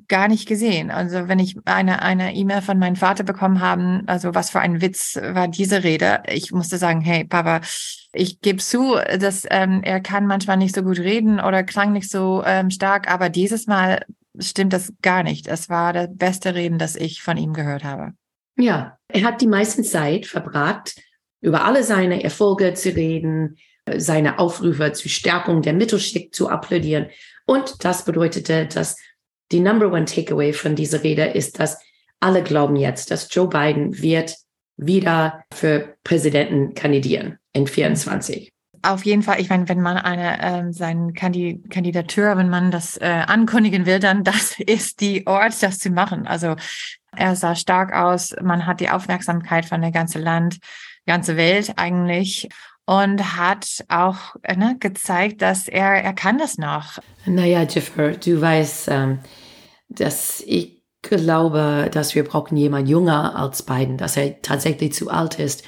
gar 0.08 0.28
nicht 0.30 0.48
gesehen. 0.48 0.90
Also 0.90 1.28
wenn 1.28 1.38
ich 1.38 1.56
eine 1.66 2.02
eine 2.02 2.34
E-Mail 2.36 2.64
von 2.64 2.80
meinem 2.80 2.96
Vater 2.96 3.24
bekommen 3.24 3.62
haben, 3.62 4.02
also 4.08 4.34
was 4.34 4.50
für 4.50 4.60
ein 4.60 4.82
Witz 4.82 5.16
war 5.22 5.48
diese 5.48 5.84
Rede? 5.84 6.24
Ich 6.28 6.52
musste 6.52 6.80
sagen, 6.80 7.02
hey 7.02 7.24
Papa, 7.24 7.62
ich 8.14 8.42
gebe 8.42 8.58
zu, 8.58 8.96
dass 9.20 9.46
ähm, 9.52 9.82
er 9.84 10.02
kann 10.02 10.26
manchmal 10.26 10.58
nicht 10.58 10.74
so 10.74 10.82
gut 10.82 10.98
reden 10.98 11.40
oder 11.40 11.64
klang 11.64 11.94
nicht 11.94 12.10
so 12.10 12.44
ähm, 12.46 12.72
stark, 12.72 13.12
aber 13.12 13.30
dieses 13.30 13.68
Mal 13.68 14.06
stimmt 14.40 14.74
das 14.74 14.94
gar 15.02 15.24
nicht. 15.24 15.48
Es 15.48 15.70
war 15.70 15.94
der 15.94 16.08
beste 16.08 16.56
Reden, 16.56 16.78
das 16.78 16.96
ich 16.96 17.22
von 17.22 17.38
ihm 17.38 17.54
gehört 17.54 17.84
habe. 17.84 18.14
Ja, 18.58 18.98
er 19.08 19.24
hat 19.24 19.42
die 19.42 19.48
meiste 19.48 19.84
Zeit 19.84 20.26
verbracht, 20.26 20.96
über 21.42 21.66
alle 21.66 21.84
seine 21.84 22.24
Erfolge 22.24 22.74
zu 22.74 22.90
reden, 22.90 23.58
seine 23.98 24.40
Aufrufe 24.40 24.94
zur 24.94 25.12
Stärkung 25.12 25.62
der 25.62 25.74
Mittelschicht 25.74 26.34
zu 26.34 26.50
applaudieren. 26.50 27.08
Und 27.46 27.84
das 27.84 28.06
bedeutete, 28.06 28.68
dass 28.68 28.98
die 29.52 29.60
Number 29.60 29.92
One 29.92 30.06
Takeaway 30.06 30.54
von 30.54 30.76
dieser 30.76 31.04
Rede 31.04 31.26
ist, 31.26 31.60
dass 31.60 31.80
alle 32.20 32.44
glauben 32.44 32.76
jetzt, 32.76 33.12
dass 33.12 33.28
Joe 33.34 33.50
Biden 33.50 34.02
wird 34.02 34.38
wieder 34.78 35.44
für 35.54 35.96
Präsidenten 36.04 36.74
kandidieren 36.74 37.38
in 37.52 37.68
24 37.68 38.54
auf 38.84 39.06
jeden 39.06 39.24
Fall, 39.24 39.40
ich 39.40 39.50
meine, 39.50 39.68
wenn 39.70 39.82
man 39.82 39.98
eine 39.98 40.42
ähm, 40.42 40.74
seine 40.74 41.14
Kandid 41.14 41.70
Kandidatur, 41.70 42.38
wenn 42.38 42.50
man 42.50 42.70
das 42.70 42.98
äh, 42.98 43.24
ankündigen 43.26 43.86
will, 43.86 44.00
dann 44.00 44.24
das 44.24 44.60
ist 44.60 45.02
die 45.02 45.26
Ort, 45.26 45.62
das 45.64 45.80
zu 45.80 45.90
machen. 45.90 46.28
Also 46.28 46.56
er 47.16 47.36
sah 47.36 47.56
stark 47.56 47.94
aus, 47.94 48.36
man 48.42 48.66
hat 48.66 48.80
die 48.80 48.90
Aufmerksamkeit 48.90 49.66
von 49.66 49.82
der 49.82 49.92
ganzen 49.92 50.22
Land, 50.22 50.58
ganze 51.06 51.38
Welt 51.38 51.74
eigentlich 51.78 52.50
und 52.86 53.38
hat 53.38 53.86
auch 53.88 54.36
ne, 54.56 54.76
gezeigt, 54.80 55.42
dass 55.42 55.68
er 55.68 56.04
er 56.04 56.14
kann 56.14 56.38
das 56.38 56.58
noch. 56.58 57.00
Naja, 57.26 57.64
Jiffer, 57.64 58.12
du 58.12 58.42
weißt, 58.42 58.90
ähm, 58.90 59.20
dass 59.88 60.44
ich 60.46 60.84
glaube, 61.02 61.90
dass 61.92 62.16
wir 62.16 62.24
brauchen 62.24 62.58
jemand 62.58 62.90
junger 62.90 63.36
als 63.36 63.64
Biden, 63.64 63.98
dass 63.98 64.18
er 64.18 64.42
tatsächlich 64.42 64.94
zu 64.94 65.10
alt 65.10 65.40
ist. 65.40 65.64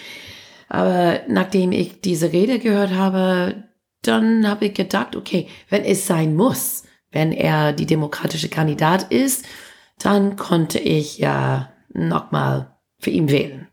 Aber 0.67 1.21
nachdem 1.27 1.71
ich 1.71 2.01
diese 2.01 2.31
Rede 2.31 2.59
gehört 2.59 2.91
habe, 2.91 3.63
dann 4.01 4.47
habe 4.47 4.65
ich 4.65 4.73
gedacht, 4.73 5.15
okay, 5.15 5.47
wenn 5.69 5.83
es 5.83 6.07
sein 6.07 6.35
muss, 6.35 6.83
wenn 7.11 7.31
er 7.31 7.73
die 7.73 7.85
demokratische 7.85 8.49
Kandidat 8.49 9.11
ist, 9.11 9.45
dann 9.99 10.35
konnte 10.35 10.79
ich 10.79 11.17
ja 11.17 11.69
nochmal 11.93 12.75
für 12.99 13.09
ihn 13.09 13.29
wählen. 13.29 13.67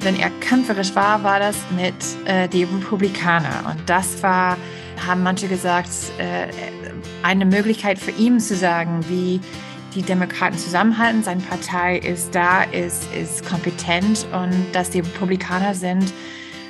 Wenn 0.00 0.18
er 0.18 0.30
kämpferisch 0.40 0.94
war, 0.94 1.22
war 1.22 1.38
das 1.38 1.56
mit 1.76 1.94
äh, 2.24 2.48
die 2.48 2.64
Republikaner. 2.64 3.70
Und 3.70 3.88
das 3.88 4.22
war, 4.22 4.56
haben 5.06 5.22
manche 5.22 5.48
gesagt, 5.48 5.90
äh, 6.18 6.48
eine 7.22 7.44
Möglichkeit 7.44 7.98
für 7.98 8.12
ihn 8.12 8.40
zu 8.40 8.56
sagen, 8.56 9.04
wie 9.08 9.40
die 9.98 10.04
Demokraten 10.04 10.56
zusammenhalten. 10.56 11.24
Seine 11.24 11.40
Partei 11.40 11.98
ist 11.98 12.32
da, 12.32 12.62
ist, 12.62 13.12
ist 13.14 13.44
kompetent 13.44 14.26
und 14.32 14.54
dass 14.72 14.90
die 14.90 15.00
Republikaner 15.00 15.74
sind 15.74 16.12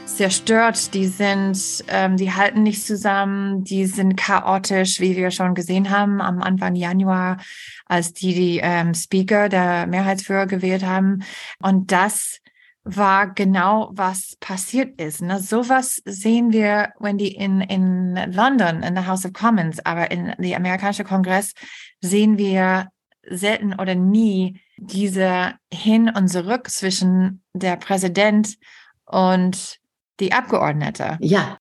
zerstört, 0.07 0.95
die 0.95 1.07
sind, 1.07 1.85
ähm, 1.89 2.17
die 2.17 2.33
halten 2.33 2.63
nicht 2.63 2.85
zusammen, 2.85 3.65
die 3.65 3.85
sind 3.85 4.17
chaotisch, 4.17 4.99
wie 4.99 5.15
wir 5.15 5.31
schon 5.31 5.55
gesehen 5.55 5.91
haben 5.91 6.23
am 6.23 6.43
Anfang 6.43 6.75
Januar, 6.75 7.37
als 7.85 8.15
die 8.15 8.35
die 8.35 8.61
ähm, 8.63 8.95
Speaker 8.95 9.51
der 9.51 9.87
Mehrheitsführer 9.87 10.47
gewählt 10.47 10.85
haben. 10.85 11.23
Und 11.63 11.93
das 11.93 12.41
war 12.83 13.29
genau, 13.35 13.91
was 13.93 14.37
passiert 14.41 14.99
ist. 14.99 15.21
Ne? 15.21 15.39
Sowas 15.39 16.01
sehen 16.07 16.53
wir, 16.53 16.95
Wendy, 16.99 17.29
in, 17.29 17.61
in 17.61 18.15
London, 18.33 18.83
in 18.83 18.95
der 18.95 19.07
House 19.07 19.27
of 19.27 19.35
Commons, 19.35 19.85
aber 19.85 20.11
in 20.11 20.33
der 20.39 20.57
amerikanische 20.57 21.05
Kongress 21.05 21.53
sehen 22.01 22.39
wir 22.39 22.89
selten 23.31 23.75
oder 23.75 23.95
nie 23.95 24.61
diese 24.77 25.55
Hin 25.73 26.11
und 26.15 26.29
Zurück 26.29 26.71
zwischen 26.71 27.43
der 27.53 27.77
Präsident 27.77 28.57
und 29.05 29.79
die 30.21 30.33
Abgeordnete. 30.33 31.19
Ja. 31.21 31.59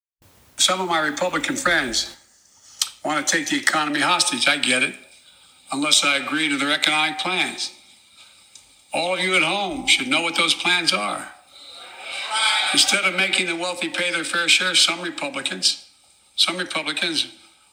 Some 0.58 0.82
of 0.82 0.90
my 0.90 1.00
Republican 1.00 1.56
friends 1.56 2.16
want 3.04 3.26
to 3.26 3.32
take 3.32 3.48
the 3.48 3.58
economy 3.58 4.02
hostage. 4.02 4.48
I 4.48 4.58
get 4.58 4.84
it. 4.84 4.96
Unless 5.72 6.04
I 6.04 6.16
agree 6.18 6.50
to 6.50 6.58
their 6.58 6.72
economic 6.72 7.20
plans. 7.20 7.72
All 8.94 9.14
of 9.14 9.20
you 9.20 9.36
at 9.36 9.44
home 9.44 9.86
should 9.88 10.08
know 10.08 10.22
what 10.22 10.36
those 10.36 10.56
plans 10.56 10.94
are. 10.94 11.28
Instead 12.74 13.06
of 13.06 13.16
making 13.16 13.48
the 13.48 13.56
wealthy 13.56 13.90
pay 13.90 14.12
their 14.12 14.24
fair 14.24 14.48
share, 14.48 14.76
some 14.76 15.02
Republicans, 15.02 15.86
some 16.36 16.58
Republicans 16.58 17.28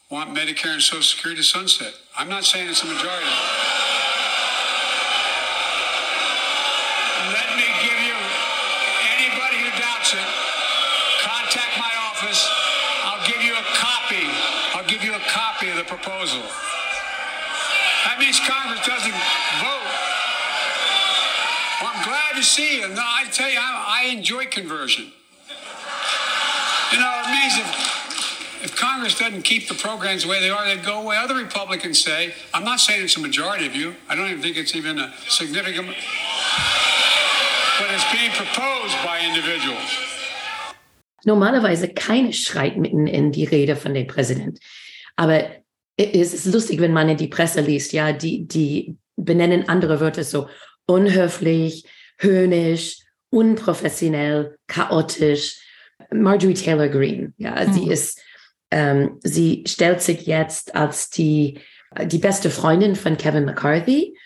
want 0.09 0.35
Medicare 0.35 0.73
and 0.73 0.81
Social 0.81 1.03
Security 1.03 1.41
to 1.41 1.47
sunset. 1.47 1.93
I'm 2.17 2.29
not 2.29 2.43
saying 2.43 2.69
it's 2.69 2.83
a 2.83 2.87
majority. 2.87 3.84
Office. 12.15 12.47
I'll 13.03 13.27
give 13.27 13.43
you 13.43 13.51
a 13.53 13.65
copy. 13.75 14.23
I'll 14.73 14.87
give 14.87 15.03
you 15.03 15.13
a 15.13 15.19
copy 15.27 15.69
of 15.69 15.75
the 15.77 15.83
proposal. 15.83 16.41
That 18.05 18.17
means 18.19 18.39
Congress 18.39 18.79
doesn't 18.85 19.11
vote. 19.59 19.89
Well, 21.81 21.91
I'm 21.91 22.03
glad 22.07 22.35
to 22.35 22.43
see 22.43 22.79
you. 22.79 22.87
No, 22.87 23.03
I 23.03 23.25
tell 23.31 23.49
you, 23.49 23.59
I, 23.59 24.03
I 24.03 24.05
enjoy 24.11 24.45
conversion. 24.45 25.11
You 26.93 26.99
know, 26.99 27.21
it 27.25 27.31
means 27.31 27.57
if 27.57 27.65
if 28.63 28.73
Congress 28.75 29.17
doesn't 29.19 29.43
keep 29.43 29.67
the 29.67 29.75
programs 29.75 30.23
the 30.23 30.29
way 30.29 30.39
they 30.39 30.49
are, 30.49 30.65
they'd 30.65 30.83
go 30.83 31.03
away. 31.03 31.17
Other 31.17 31.35
Republicans 31.35 32.03
say, 32.03 32.33
I'm 32.51 32.63
not 32.63 32.79
saying 32.79 33.03
it's 33.03 33.15
a 33.15 33.19
majority 33.19 33.67
of 33.67 33.75
you. 33.75 33.93
I 34.09 34.15
don't 34.15 34.27
even 34.27 34.41
think 34.41 34.57
it's 34.57 34.75
even 34.75 34.97
a 34.97 35.13
significant, 35.27 35.85
but 35.85 35.95
it's 37.91 38.11
being 38.11 38.31
proposed 38.31 38.97
by 39.05 39.19
individuals. 39.23 40.14
Normalerweise 41.25 41.89
keine 41.89 42.33
schreit 42.33 42.77
mitten 42.77 43.07
in 43.07 43.31
die 43.31 43.45
Rede 43.45 43.75
von 43.75 43.93
dem 43.93 44.07
Präsident. 44.07 44.59
Aber 45.15 45.43
es 45.97 46.33
ist 46.33 46.45
lustig, 46.45 46.79
wenn 46.79 46.93
man 46.93 47.09
in 47.09 47.17
die 47.17 47.27
Presse 47.27 47.61
liest, 47.61 47.93
ja, 47.93 48.13
die, 48.13 48.47
die 48.47 48.97
benennen 49.15 49.69
andere 49.69 49.99
Wörter 49.99 50.23
so 50.23 50.47
unhöflich, 50.87 51.85
höhnisch, 52.17 52.99
unprofessionell, 53.29 54.57
chaotisch 54.67 55.59
Marjorie 56.11 56.53
Taylor 56.53 56.89
Greene. 56.89 57.33
Ja, 57.37 57.65
mhm. 57.65 57.73
sie 57.73 57.89
ist, 57.89 58.21
ähm, 58.71 59.19
sie 59.23 59.63
stellt 59.67 60.01
sich 60.01 60.25
jetzt 60.25 60.75
als 60.75 61.09
die, 61.09 61.59
die 62.05 62.17
beste 62.17 62.49
Freundin 62.49 62.95
von 62.95 63.17
Kevin 63.17 63.45
McCarthy. 63.45 64.17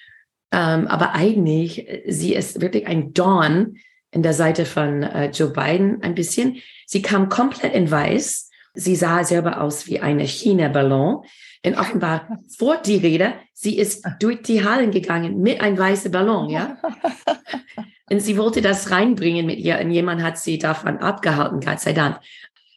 Ähm, 0.51 0.87
aber 0.87 1.13
eigentlich, 1.13 1.87
sie 2.07 2.33
ist 2.33 2.59
wirklich 2.61 2.87
ein 2.87 3.13
Dawn 3.13 3.77
in 4.11 4.23
der 4.23 4.33
Seite 4.33 4.65
von 4.65 5.03
äh, 5.03 5.29
Joe 5.31 5.51
Biden 5.51 6.01
ein 6.01 6.15
bisschen. 6.15 6.57
Sie 6.85 7.01
kam 7.01 7.29
komplett 7.29 7.73
in 7.73 7.89
weiß. 7.89 8.49
Sie 8.73 8.95
sah 8.95 9.23
selber 9.23 9.61
aus 9.61 9.87
wie 9.87 9.99
eine 9.99 10.25
China-Ballon. 10.25 11.23
Und 11.65 11.77
offenbar 11.77 12.39
vor 12.57 12.77
die 12.77 12.97
Rede, 12.97 13.33
sie 13.53 13.77
ist 13.77 14.05
durch 14.19 14.41
die 14.43 14.63
Hallen 14.63 14.91
gegangen 14.91 15.41
mit 15.41 15.59
einem 15.59 15.77
weißen 15.77 16.11
Ballon, 16.11 16.49
ja. 16.49 16.77
Und 18.09 18.21
sie 18.21 18.37
wollte 18.37 18.61
das 18.61 18.89
reinbringen 18.89 19.45
mit 19.45 19.59
ihr 19.59 19.79
und 19.79 19.91
jemand 19.91 20.23
hat 20.23 20.39
sie 20.39 20.57
davon 20.57 20.97
abgehalten, 20.97 21.59
Gott 21.59 21.79
sei 21.79 21.93
Dank. 21.93 22.19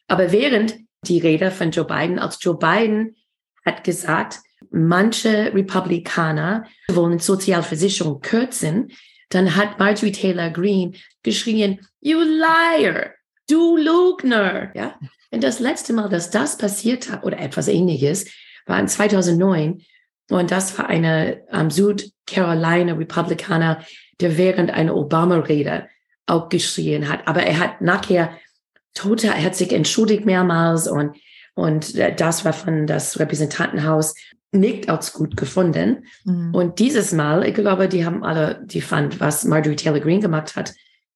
Aber 0.06 0.30
während 0.30 0.76
die 1.06 1.20
Rede 1.20 1.50
von 1.50 1.70
Joe 1.70 1.86
Biden, 1.86 2.18
als 2.18 2.38
Joe 2.42 2.58
Biden 2.58 3.16
hat 3.64 3.82
gesagt, 3.82 4.40
manche 4.70 5.54
Republikaner 5.54 6.66
wollen 6.90 7.18
Sozialversicherung 7.18 8.20
kürzen, 8.20 8.92
dann 9.34 9.56
hat 9.56 9.78
Marjorie 9.78 10.12
Taylor 10.12 10.50
Greene 10.50 10.92
geschrien, 11.22 11.80
you 12.00 12.20
liar, 12.20 13.12
du 13.48 13.76
Lügner, 13.76 14.70
ja. 14.74 14.98
Und 15.30 15.42
das 15.42 15.60
letzte 15.60 15.94
Mal, 15.94 16.08
dass 16.08 16.30
das 16.30 16.58
passiert 16.58 17.10
hat 17.10 17.24
oder 17.24 17.38
etwas 17.38 17.66
ähnliches, 17.66 18.26
war 18.66 18.78
in 18.78 18.88
2009. 18.88 19.82
Und 20.30 20.50
das 20.50 20.76
war 20.78 20.88
eine 20.88 21.42
um, 21.50 21.70
Südcarolina 21.70 22.92
Republikaner, 22.92 23.82
der 24.20 24.36
während 24.36 24.70
einer 24.70 24.94
Obama-Rede 24.94 25.88
auch 26.26 26.48
geschrien 26.48 27.08
hat. 27.08 27.26
Aber 27.26 27.42
er 27.42 27.58
hat 27.58 27.80
nachher 27.80 28.36
total, 28.94 29.32
er 29.32 29.44
hat 29.44 29.56
sich 29.56 29.72
entschuldigt 29.72 30.26
mehrmals 30.26 30.86
und, 30.86 31.16
und 31.54 31.98
das 31.98 32.44
war 32.44 32.52
von 32.52 32.86
das 32.86 33.18
Repräsentantenhaus 33.18 34.14
nicht 34.52 34.88
als 34.88 35.12
gut 35.12 35.36
gefunden. 35.36 36.04
Mhm. 36.24 36.54
Und 36.54 36.78
dieses 36.78 37.12
Mal, 37.12 37.44
ich 37.44 37.54
glaube, 37.54 37.88
die 37.88 38.04
haben 38.04 38.22
alle, 38.22 38.62
die 38.64 38.80
fand, 38.80 39.18
was 39.18 39.44
Marjorie 39.44 39.76
Taylor 39.76 40.00
Greene 40.00 40.20
gemacht 40.20 40.54
hat, 40.56 40.74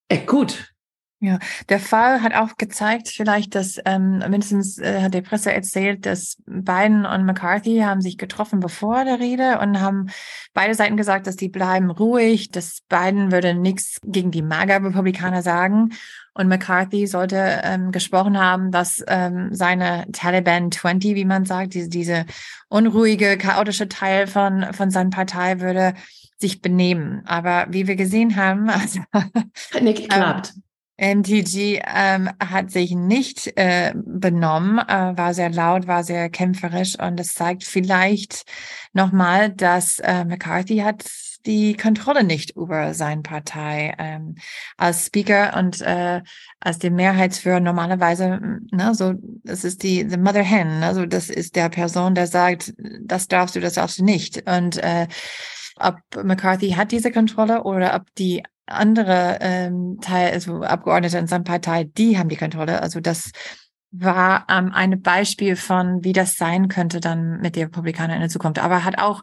echt 0.08 0.26
gut. 0.26 0.72
Ja, 1.18 1.38
der 1.70 1.80
Fall 1.80 2.22
hat 2.22 2.34
auch 2.34 2.58
gezeigt, 2.58 3.08
vielleicht, 3.08 3.54
dass 3.54 3.80
ähm, 3.86 4.18
mindestens 4.18 4.76
äh, 4.76 5.00
hat 5.00 5.14
die 5.14 5.22
Presse 5.22 5.50
erzählt, 5.50 6.04
dass 6.04 6.36
Biden 6.44 7.06
und 7.06 7.24
McCarthy 7.24 7.78
haben 7.78 8.02
sich 8.02 8.18
getroffen 8.18 8.60
bevor 8.60 9.02
der 9.06 9.18
Rede 9.18 9.58
und 9.60 9.80
haben 9.80 10.10
beide 10.52 10.74
Seiten 10.74 10.98
gesagt, 10.98 11.26
dass 11.26 11.36
die 11.36 11.48
bleiben 11.48 11.90
ruhig, 11.90 12.50
dass 12.50 12.82
Biden 12.90 13.32
würde 13.32 13.54
nichts 13.54 13.98
gegen 14.04 14.30
die 14.30 14.42
MAGA-Republikaner 14.42 15.40
sagen 15.40 15.94
und 16.34 16.48
McCarthy 16.48 17.06
sollte 17.06 17.62
ähm, 17.64 17.92
gesprochen 17.92 18.38
haben, 18.38 18.70
dass 18.70 19.02
ähm, 19.08 19.54
seine 19.54 20.06
Taliban 20.12 20.70
20, 20.70 21.14
wie 21.14 21.24
man 21.24 21.46
sagt, 21.46 21.72
diese, 21.72 21.88
diese 21.88 22.26
unruhige, 22.68 23.38
chaotische 23.38 23.88
Teil 23.88 24.26
von, 24.26 24.66
von 24.74 24.90
seiner 24.90 25.08
Partei 25.08 25.60
würde 25.60 25.94
sich 26.38 26.60
benehmen. 26.60 27.22
Aber 27.24 27.68
wie 27.70 27.86
wir 27.86 27.96
gesehen 27.96 28.36
haben, 28.36 28.68
also, 28.70 29.00
hat 29.12 29.82
nicht 29.82 30.02
geklappt. 30.02 30.52
Ähm, 30.54 30.62
MTG 30.98 31.82
ähm, 31.86 32.30
hat 32.40 32.70
sich 32.70 32.92
nicht 32.92 33.52
äh, 33.56 33.92
benommen, 33.94 34.78
äh, 34.78 35.16
war 35.16 35.34
sehr 35.34 35.50
laut, 35.50 35.86
war 35.86 36.04
sehr 36.04 36.30
kämpferisch 36.30 36.98
und 36.98 37.18
das 37.18 37.34
zeigt 37.34 37.64
vielleicht 37.64 38.44
nochmal, 38.92 39.50
dass 39.50 39.98
äh, 39.98 40.24
McCarthy 40.24 40.78
hat 40.78 41.04
die 41.46 41.76
Kontrolle 41.76 42.24
nicht 42.24 42.56
über 42.56 42.92
seine 42.92 43.22
Partei 43.22 43.94
ähm, 43.98 44.34
als 44.76 45.06
Speaker 45.06 45.56
und 45.56 45.80
äh, 45.80 46.22
als 46.60 46.78
der 46.78 46.90
Mehrheitsführer 46.90 47.60
normalerweise, 47.60 48.40
ne, 48.72 48.94
so 48.94 49.14
das 49.44 49.64
ist 49.64 49.82
die 49.82 50.08
the 50.08 50.16
Mother 50.16 50.42
Hen, 50.42 50.82
also 50.82 51.00
ne, 51.00 51.08
das 51.08 51.30
ist 51.30 51.56
der 51.56 51.68
Person, 51.68 52.14
der 52.14 52.26
sagt, 52.26 52.74
das 53.00 53.28
darfst 53.28 53.54
du, 53.54 53.60
das 53.60 53.74
darfst 53.74 53.98
du 53.98 54.04
nicht. 54.04 54.48
Und 54.50 54.78
äh, 54.78 55.06
ob 55.76 55.98
McCarthy 56.24 56.70
hat 56.70 56.90
diese 56.90 57.12
Kontrolle 57.12 57.62
oder 57.62 57.94
ob 57.94 58.12
die 58.16 58.42
andere 58.66 59.38
ähm, 59.40 59.98
Teil, 60.00 60.32
also 60.32 60.62
Abgeordnete 60.62 61.18
in 61.18 61.26
seiner 61.26 61.44
Partei, 61.44 61.84
die 61.84 62.18
haben 62.18 62.28
die 62.28 62.36
Kontrolle. 62.36 62.82
Also 62.82 63.00
das 63.00 63.30
war 63.92 64.46
ähm, 64.50 64.72
ein 64.74 65.00
Beispiel 65.00 65.56
von, 65.56 66.04
wie 66.04 66.12
das 66.12 66.36
sein 66.36 66.68
könnte 66.68 67.00
dann 67.00 67.40
mit 67.40 67.56
den 67.56 67.64
Republikanern 67.64 68.16
in 68.16 68.20
der 68.20 68.28
Zukunft. 68.28 68.58
Aber 68.58 68.84
hat 68.84 68.98
auch 68.98 69.22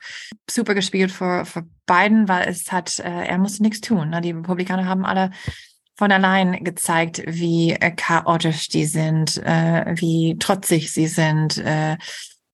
super 0.49 0.73
gespielt 0.73 1.11
für, 1.11 1.45
für 1.45 1.63
Biden, 1.85 2.27
weil 2.27 2.47
es 2.47 2.71
hat, 2.71 2.99
äh, 2.99 3.25
er 3.25 3.37
musste 3.37 3.63
nichts 3.63 3.81
tun. 3.81 4.09
Ne? 4.09 4.21
Die 4.21 4.31
Republikaner 4.31 4.85
haben 4.85 5.05
alle 5.05 5.31
von 5.95 6.11
allein 6.11 6.63
gezeigt, 6.63 7.23
wie 7.27 7.73
äh, 7.73 7.91
chaotisch 7.91 8.69
die 8.69 8.85
sind, 8.85 9.37
äh, 9.43 9.93
wie 9.97 10.37
trotzig 10.39 10.91
sie 10.91 11.07
sind, 11.07 11.57
äh, 11.59 11.97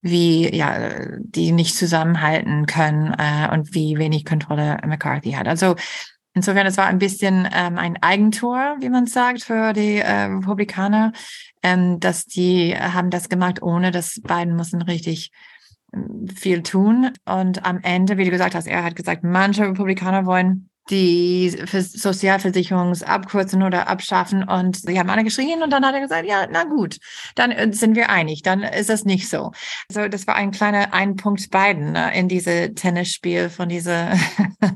wie 0.02 0.54
ja 0.54 1.18
die 1.20 1.52
nicht 1.52 1.76
zusammenhalten 1.76 2.66
können 2.66 3.14
äh, 3.18 3.48
und 3.52 3.74
wie 3.74 3.98
wenig 3.98 4.24
Kontrolle 4.24 4.78
McCarthy 4.86 5.32
hat. 5.32 5.46
Also 5.46 5.76
Insofern, 6.32 6.66
es 6.66 6.76
war 6.76 6.86
ein 6.86 6.98
bisschen 6.98 7.48
ähm, 7.52 7.76
ein 7.76 8.00
Eigentor, 8.02 8.76
wie 8.80 8.88
man 8.88 9.06
sagt, 9.06 9.42
für 9.42 9.72
die 9.72 9.96
äh, 9.96 10.24
Republikaner, 10.24 11.12
ähm, 11.62 11.98
dass 11.98 12.26
die 12.26 12.74
haben 12.76 13.10
das 13.10 13.28
gemacht, 13.28 13.62
ohne 13.62 13.90
dass 13.90 14.20
beiden 14.22 14.54
mussten 14.54 14.80
richtig 14.82 15.32
ähm, 15.92 16.28
viel 16.28 16.62
tun. 16.62 17.10
Und 17.24 17.66
am 17.66 17.80
Ende, 17.82 18.16
wie 18.16 18.24
du 18.24 18.30
gesagt 18.30 18.54
hast, 18.54 18.68
er 18.68 18.84
hat 18.84 18.94
gesagt, 18.94 19.24
manche 19.24 19.62
Republikaner 19.62 20.24
wollen 20.24 20.69
die 20.90 21.50
Sozialversicherungsabkürzen 21.50 23.62
oder 23.62 23.88
abschaffen. 23.88 24.44
Und 24.44 24.76
sie 24.76 24.98
haben 24.98 25.10
alle 25.10 25.24
geschrien 25.24 25.62
und 25.62 25.70
dann 25.70 25.84
hat 25.84 25.94
er 25.94 26.00
gesagt, 26.00 26.26
ja, 26.26 26.46
na 26.50 26.64
gut, 26.64 26.98
dann 27.34 27.50
äh, 27.50 27.72
sind 27.72 27.96
wir 27.96 28.10
einig, 28.10 28.42
dann 28.42 28.62
ist 28.62 28.90
das 28.90 29.04
nicht 29.04 29.28
so. 29.28 29.52
Also 29.88 30.08
das 30.08 30.26
war 30.26 30.34
ein 30.34 30.50
kleiner 30.50 30.92
Einpunkt 30.92 31.50
beiden 31.50 31.92
ne, 31.92 32.16
in 32.16 32.28
diese 32.28 32.74
Tennisspiel 32.74 33.50
von 33.50 33.68
dieser 33.68 34.12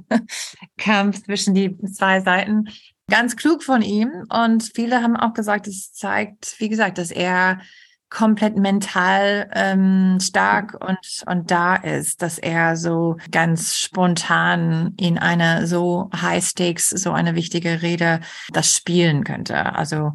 Kampf 0.79 1.23
zwischen 1.25 1.55
die 1.55 1.77
zwei 1.93 2.21
Seiten. 2.21 2.69
Ganz 3.11 3.37
klug 3.37 3.63
von 3.63 3.83
ihm 3.83 4.11
und 4.31 4.71
viele 4.75 5.03
haben 5.03 5.17
auch 5.17 5.35
gesagt, 5.35 5.67
es 5.67 5.93
zeigt, 5.93 6.55
wie 6.59 6.71
gesagt, 6.71 6.97
dass 6.97 7.11
er 7.11 7.61
komplett 8.11 8.57
mental 8.57 9.51
ähm, 9.55 10.19
stark 10.21 10.75
und, 10.81 10.99
und 11.27 11.51
da 11.51 11.75
ist, 11.77 12.23
dass 12.23 12.39
er 12.39 12.77
so 12.77 13.17
ganz 13.31 13.77
spontan 13.77 14.95
in 14.99 15.19
einer 15.19 15.67
so 15.67 16.11
High 16.15 16.45
Stakes, 16.45 16.91
so 16.91 17.11
eine 17.11 17.35
wichtige 17.35 17.83
Rede 17.83 18.21
das 18.53 18.75
spielen 18.75 19.25
könnte. 19.25 19.75
Also 19.75 20.13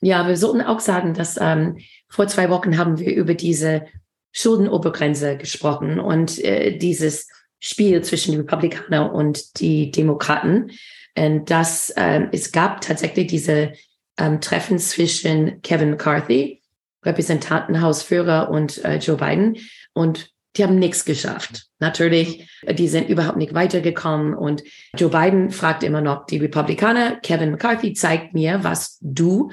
ja, 0.00 0.28
wir 0.28 0.36
sollten 0.36 0.62
auch 0.62 0.80
sagen, 0.80 1.14
dass 1.14 1.38
ähm, 1.40 1.78
vor 2.08 2.28
zwei 2.28 2.50
Wochen 2.50 2.78
haben 2.78 2.98
wir 2.98 3.14
über 3.14 3.34
diese 3.34 3.86
Schuldenobergrenze 4.32 5.36
gesprochen 5.36 5.98
und 5.98 6.38
äh, 6.44 6.76
dieses 6.76 7.28
Spiel 7.58 8.02
zwischen 8.02 8.32
den 8.32 8.42
Republikanern 8.42 9.10
und 9.10 9.60
die 9.60 9.90
Demokraten. 9.90 10.70
Und 11.16 11.50
das, 11.50 11.92
ähm, 11.96 12.28
es 12.32 12.52
gab 12.52 12.80
tatsächlich 12.80 13.28
diese 13.28 13.72
ähm, 14.18 14.40
Treffen 14.40 14.78
zwischen 14.78 15.62
Kevin 15.62 15.90
McCarthy 15.90 16.60
Repräsentantenhausführer 17.04 18.50
und 18.50 18.84
äh, 18.84 18.96
Joe 18.96 19.16
Biden. 19.16 19.56
Und 19.92 20.30
die 20.56 20.62
haben 20.62 20.78
nichts 20.78 21.04
geschafft. 21.04 21.66
Natürlich, 21.80 22.48
die 22.68 22.88
sind 22.88 23.08
überhaupt 23.08 23.36
nicht 23.36 23.54
weitergekommen. 23.54 24.34
Und 24.34 24.62
Joe 24.96 25.10
Biden 25.10 25.50
fragt 25.50 25.82
immer 25.82 26.00
noch 26.00 26.26
die 26.26 26.38
Republikaner, 26.38 27.16
Kevin 27.16 27.50
McCarthy, 27.50 27.92
zeigt 27.92 28.34
mir, 28.34 28.62
was 28.62 28.98
du 29.00 29.50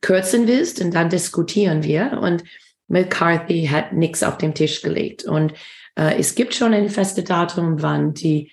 kürzen 0.00 0.46
willst 0.46 0.82
und 0.82 0.94
dann 0.94 1.08
diskutieren 1.08 1.82
wir. 1.82 2.18
Und 2.20 2.44
McCarthy 2.88 3.68
hat 3.72 3.94
nichts 3.94 4.22
auf 4.22 4.36
den 4.36 4.54
Tisch 4.54 4.82
gelegt. 4.82 5.24
Und 5.24 5.54
äh, 5.96 6.18
es 6.18 6.34
gibt 6.34 6.54
schon 6.54 6.74
ein 6.74 6.90
festes 6.90 7.24
Datum, 7.24 7.80
wann 7.80 8.12
die 8.12 8.52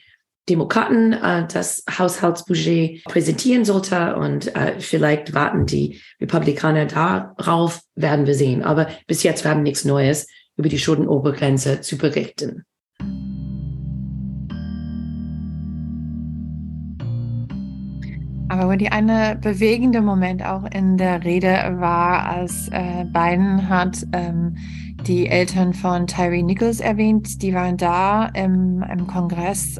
Demokraten 0.49 1.13
äh, 1.13 1.47
das 1.47 1.83
Haushaltsbudget 1.97 3.03
präsentieren 3.05 3.63
sollte 3.63 4.15
und 4.15 4.55
äh, 4.55 4.79
vielleicht 4.79 5.33
warten 5.33 5.65
die 5.65 6.01
Republikaner 6.19 6.85
darauf, 6.85 7.81
werden 7.95 8.25
wir 8.25 8.35
sehen. 8.35 8.63
Aber 8.63 8.87
bis 9.07 9.23
jetzt 9.23 9.45
wir 9.45 9.55
nichts 9.55 9.85
Neues 9.85 10.27
über 10.57 10.69
die 10.69 10.79
Schuldenobergrenze 10.79 11.81
zu 11.81 11.97
berichten. 11.97 12.65
Aber 18.49 18.75
die 18.75 18.91
eine 18.91 19.37
bewegende 19.41 20.01
Moment 20.01 20.45
auch 20.45 20.65
in 20.73 20.97
der 20.97 21.23
Rede 21.23 21.77
war, 21.77 22.27
als 22.27 22.67
äh, 22.73 23.05
Biden 23.05 23.69
hat 23.69 24.05
ähm, 24.11 24.57
die 25.07 25.27
Eltern 25.27 25.73
von 25.73 26.05
Tyree 26.05 26.43
Nichols 26.43 26.81
erwähnt. 26.81 27.41
Die 27.41 27.53
waren 27.53 27.77
da 27.77 28.25
im, 28.33 28.83
im 28.83 29.07
Kongress 29.07 29.79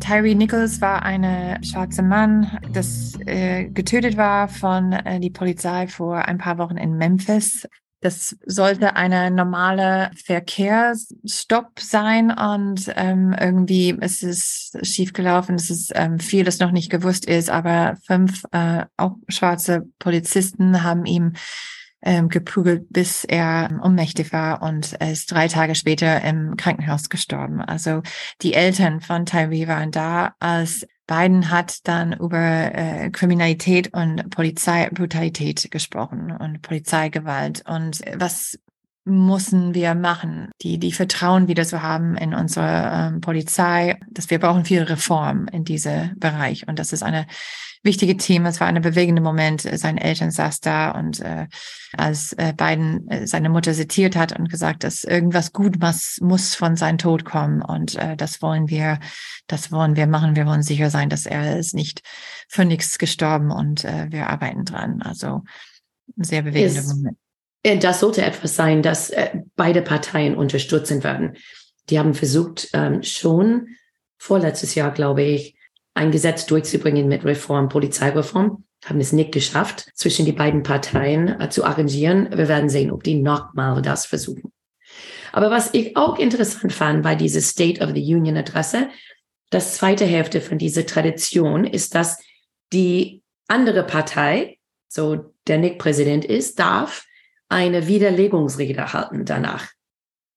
Tyree 0.00 0.34
Nichols 0.34 0.80
war 0.80 1.02
eine 1.02 1.58
schwarze 1.62 2.02
Mann, 2.02 2.58
das 2.72 3.18
äh, 3.26 3.64
getötet 3.64 4.16
war 4.16 4.48
von 4.48 4.92
äh, 4.92 5.20
die 5.20 5.30
Polizei 5.30 5.88
vor 5.88 6.16
ein 6.16 6.38
paar 6.38 6.58
Wochen 6.58 6.76
in 6.76 6.96
Memphis. 6.96 7.66
das 8.00 8.36
sollte 8.46 8.94
eine 8.94 9.30
normale 9.30 10.10
Verkehrsstopp 10.24 11.80
sein 11.80 12.30
und 12.30 12.92
ähm, 12.94 13.34
irgendwie 13.38 13.90
ist 14.00 14.22
es 14.22 14.72
schiefgelaufen. 14.82 15.56
Es 15.56 15.70
ist 15.70 15.92
ähm, 15.94 16.18
viel, 16.20 16.44
das 16.44 16.60
noch 16.60 16.70
nicht 16.70 16.90
gewusst 16.90 17.24
ist, 17.24 17.50
aber 17.50 17.96
fünf 18.06 18.44
äh, 18.52 18.84
auch 18.96 19.16
schwarze 19.28 19.88
Polizisten 19.98 20.82
haben 20.82 21.04
ihm 21.04 21.32
ähm, 22.06 22.28
geprügelt, 22.28 22.86
bis 22.90 23.24
er 23.24 23.80
ohnmächtig 23.82 24.32
war 24.32 24.62
und 24.62 24.94
er 25.00 25.12
ist 25.12 25.30
drei 25.30 25.48
Tage 25.48 25.74
später 25.74 26.22
im 26.22 26.56
Krankenhaus 26.56 27.10
gestorben. 27.10 27.60
Also 27.60 28.02
die 28.42 28.54
Eltern 28.54 29.00
von 29.00 29.26
Tyree 29.26 29.66
waren 29.66 29.90
da, 29.90 30.34
als 30.38 30.86
Biden 31.06 31.50
hat 31.50 31.86
dann 31.86 32.12
über 32.12 32.38
äh, 32.38 33.10
Kriminalität 33.10 33.92
und 33.92 34.30
Polizeibrutalität 34.30 35.68
gesprochen 35.70 36.32
und 36.32 36.62
Polizeigewalt 36.62 37.62
und 37.68 38.00
was 38.16 38.58
müssen 39.06 39.72
wir 39.72 39.94
machen, 39.94 40.50
die 40.62 40.78
die 40.78 40.92
Vertrauen 40.92 41.46
wieder 41.46 41.64
zu 41.64 41.80
haben 41.80 42.16
in 42.16 42.34
unsere 42.34 42.90
ähm, 42.92 43.20
Polizei, 43.20 44.00
dass 44.10 44.30
wir 44.30 44.40
brauchen 44.40 44.64
viel 44.64 44.82
Reform 44.82 45.46
in 45.46 45.64
diesem 45.64 46.18
Bereich 46.18 46.66
und 46.66 46.78
das 46.80 46.92
ist 46.92 47.04
eine 47.04 47.26
wichtige 47.84 48.16
Thema. 48.16 48.48
Es 48.48 48.60
war 48.60 48.66
ein 48.66 48.82
bewegender 48.82 49.22
Moment. 49.22 49.62
Seine 49.62 50.02
Eltern 50.02 50.32
saß 50.32 50.60
da 50.60 50.90
und 50.90 51.20
äh, 51.20 51.46
als 51.96 52.32
äh, 52.32 52.52
Biden 52.54 53.08
äh, 53.08 53.26
seine 53.28 53.48
Mutter 53.48 53.72
zitiert 53.72 54.16
hat 54.16 54.36
und 54.36 54.50
gesagt, 54.50 54.82
dass 54.82 55.04
irgendwas 55.04 55.52
gut 55.52 55.80
muss, 55.80 56.18
muss 56.20 56.56
von 56.56 56.76
seinem 56.76 56.98
Tod 56.98 57.24
kommen 57.24 57.62
und 57.62 57.94
äh, 57.94 58.16
das 58.16 58.42
wollen 58.42 58.68
wir, 58.68 58.98
das 59.46 59.70
wollen 59.70 59.94
wir 59.94 60.08
machen. 60.08 60.34
Wir 60.34 60.46
wollen 60.46 60.62
sicher 60.62 60.90
sein, 60.90 61.08
dass 61.08 61.26
er 61.26 61.58
ist 61.58 61.74
nicht 61.74 62.02
für 62.48 62.64
nichts 62.64 62.98
gestorben 62.98 63.52
und 63.52 63.84
äh, 63.84 64.08
wir 64.10 64.28
arbeiten 64.28 64.64
dran. 64.64 65.00
Also 65.00 65.44
ein 66.18 66.24
sehr 66.24 66.42
bewegender 66.42 66.82
Moment. 66.82 67.18
Äh, 67.66 67.78
Das 67.78 68.00
sollte 68.00 68.22
etwas 68.22 68.54
sein, 68.54 68.82
das 68.82 69.10
äh, 69.10 69.30
beide 69.56 69.82
Parteien 69.82 70.36
unterstützen 70.36 71.02
werden. 71.02 71.36
Die 71.90 71.98
haben 71.98 72.14
versucht, 72.14 72.68
ähm, 72.72 73.02
schon 73.02 73.68
vorletztes 74.18 74.74
Jahr, 74.74 74.92
glaube 74.92 75.22
ich, 75.22 75.56
ein 75.94 76.10
Gesetz 76.10 76.46
durchzubringen 76.46 77.08
mit 77.08 77.24
Reform, 77.24 77.68
Polizeireform, 77.68 78.64
haben 78.84 79.00
es 79.00 79.12
nicht 79.12 79.32
geschafft, 79.32 79.90
zwischen 79.94 80.26
die 80.26 80.32
beiden 80.32 80.62
Parteien 80.62 81.40
äh, 81.40 81.48
zu 81.48 81.64
arrangieren. 81.64 82.28
Wir 82.30 82.48
werden 82.48 82.68
sehen, 82.68 82.92
ob 82.92 83.02
die 83.02 83.16
nochmal 83.16 83.82
das 83.82 84.06
versuchen. 84.06 84.52
Aber 85.32 85.50
was 85.50 85.74
ich 85.74 85.96
auch 85.96 86.18
interessant 86.18 86.72
fand 86.72 87.02
bei 87.02 87.14
dieser 87.14 87.40
State 87.40 87.82
of 87.82 87.90
the 87.94 88.14
Union 88.14 88.36
Adresse, 88.36 88.88
das 89.50 89.74
zweite 89.74 90.04
Hälfte 90.04 90.40
von 90.40 90.58
dieser 90.58 90.86
Tradition 90.86 91.64
ist, 91.64 91.94
dass 91.94 92.18
die 92.72 93.22
andere 93.48 93.84
Partei, 93.84 94.58
so 94.88 95.34
der 95.46 95.58
nicht 95.58 95.78
Präsident 95.78 96.24
ist, 96.24 96.58
darf 96.58 97.06
eine 97.48 97.86
Widerlegungsrede 97.86 98.92
halten 98.92 99.24
danach. 99.24 99.68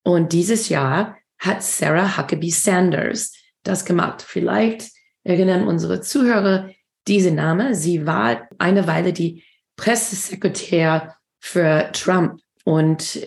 Und 0.03 0.33
dieses 0.33 0.69
Jahr 0.69 1.17
hat 1.37 1.63
Sarah 1.63 2.17
Huckabee 2.17 2.49
Sanders 2.49 3.33
das 3.63 3.85
gemacht. 3.85 4.21
Vielleicht 4.21 4.91
erinnern 5.23 5.67
unsere 5.67 6.01
Zuhörer 6.01 6.69
diese 7.07 7.31
Name. 7.31 7.75
Sie 7.75 8.05
war 8.05 8.47
eine 8.57 8.87
Weile 8.87 9.13
die 9.13 9.43
Pressesekretär 9.75 11.15
für 11.39 11.89
Trump. 11.93 12.41
Und 12.65 13.19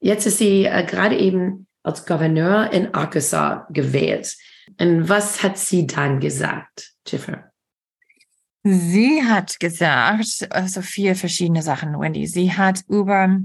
jetzt 0.00 0.26
ist 0.26 0.38
sie 0.38 0.64
äh, 0.64 0.84
gerade 0.84 1.16
eben 1.16 1.66
als 1.82 2.06
Gouverneur 2.06 2.70
in 2.72 2.94
Arkansas 2.94 3.62
gewählt. 3.70 4.36
Und 4.80 5.08
was 5.08 5.42
hat 5.42 5.58
sie 5.58 5.86
dann 5.86 6.20
gesagt, 6.20 6.92
Jennifer? 7.06 7.51
Sie 8.64 9.24
hat 9.24 9.58
gesagt, 9.58 10.46
also 10.50 10.82
vier 10.82 11.16
verschiedene 11.16 11.62
Sachen, 11.62 11.98
Wendy. 11.98 12.26
Sie 12.26 12.52
hat 12.52 12.84
über 12.88 13.40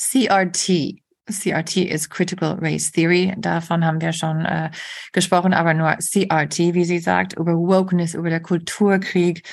CRT, 0.00 1.02
CRT 1.26 1.76
ist 1.76 2.08
Critical 2.08 2.58
Race 2.58 2.90
Theory, 2.90 3.34
davon 3.36 3.84
haben 3.84 4.00
wir 4.00 4.12
schon 4.12 4.46
äh, 4.46 4.70
gesprochen, 5.12 5.52
aber 5.52 5.74
nur 5.74 5.96
CRT, 5.96 6.72
wie 6.72 6.84
sie 6.84 6.98
sagt, 6.98 7.34
über 7.34 7.52
Wokeness, 7.56 8.14
über 8.14 8.30
den 8.30 8.42
Kulturkrieg. 8.42 9.46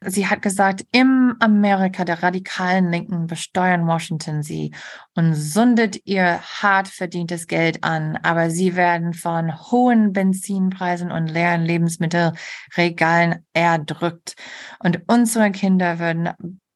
Sie 0.00 0.26
hat 0.26 0.42
gesagt, 0.42 0.84
im 0.92 1.34
Amerika 1.40 2.04
der 2.04 2.22
radikalen 2.22 2.90
Linken 2.90 3.26
besteuern 3.26 3.86
Washington 3.86 4.42
sie 4.42 4.74
und 5.14 5.34
sundet 5.34 6.00
ihr 6.04 6.40
hart 6.40 6.88
verdientes 6.88 7.46
Geld 7.46 7.84
an, 7.84 8.18
aber 8.22 8.50
sie 8.50 8.76
werden 8.76 9.14
von 9.14 9.70
hohen 9.70 10.12
Benzinpreisen 10.12 11.10
und 11.10 11.28
leeren 11.28 11.62
Lebensmittelregalen 11.62 13.46
erdrückt. 13.52 14.34
Und 14.80 15.02
unsere 15.06 15.50
Kinder 15.52 15.98
würden 15.98 16.30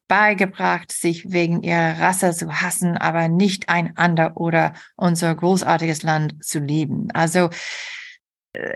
beigebracht, 0.07 0.91
sich 0.91 1.31
wegen 1.31 1.61
ihrer 1.61 1.99
Rasse 1.99 2.31
zu 2.31 2.51
hassen, 2.51 2.97
aber 2.97 3.29
nicht 3.29 3.69
einander 3.69 4.35
oder 4.35 4.73
unser 4.95 5.33
großartiges 5.35 6.03
Land 6.03 6.43
zu 6.43 6.59
lieben. 6.59 7.09
Also 7.11 7.49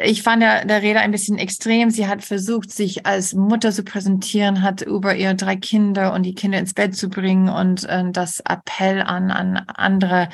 ich 0.03 0.21
fand 0.21 0.43
der, 0.43 0.65
der 0.65 0.81
Rede 0.81 0.99
ein 0.99 1.11
bisschen 1.11 1.37
extrem. 1.37 1.89
Sie 1.89 2.07
hat 2.07 2.23
versucht, 2.23 2.71
sich 2.71 3.05
als 3.05 3.33
Mutter 3.33 3.71
zu 3.71 3.83
präsentieren, 3.83 4.61
hat 4.61 4.81
über 4.81 5.15
ihre 5.15 5.35
drei 5.35 5.55
Kinder 5.55 6.13
und 6.13 6.23
die 6.23 6.35
Kinder 6.35 6.59
ins 6.59 6.75
Bett 6.75 6.95
zu 6.95 7.09
bringen 7.09 7.49
und 7.49 7.83
äh, 7.85 8.03
das 8.11 8.39
Appell 8.41 9.01
an, 9.01 9.31
an 9.31 9.57
andere 9.67 10.29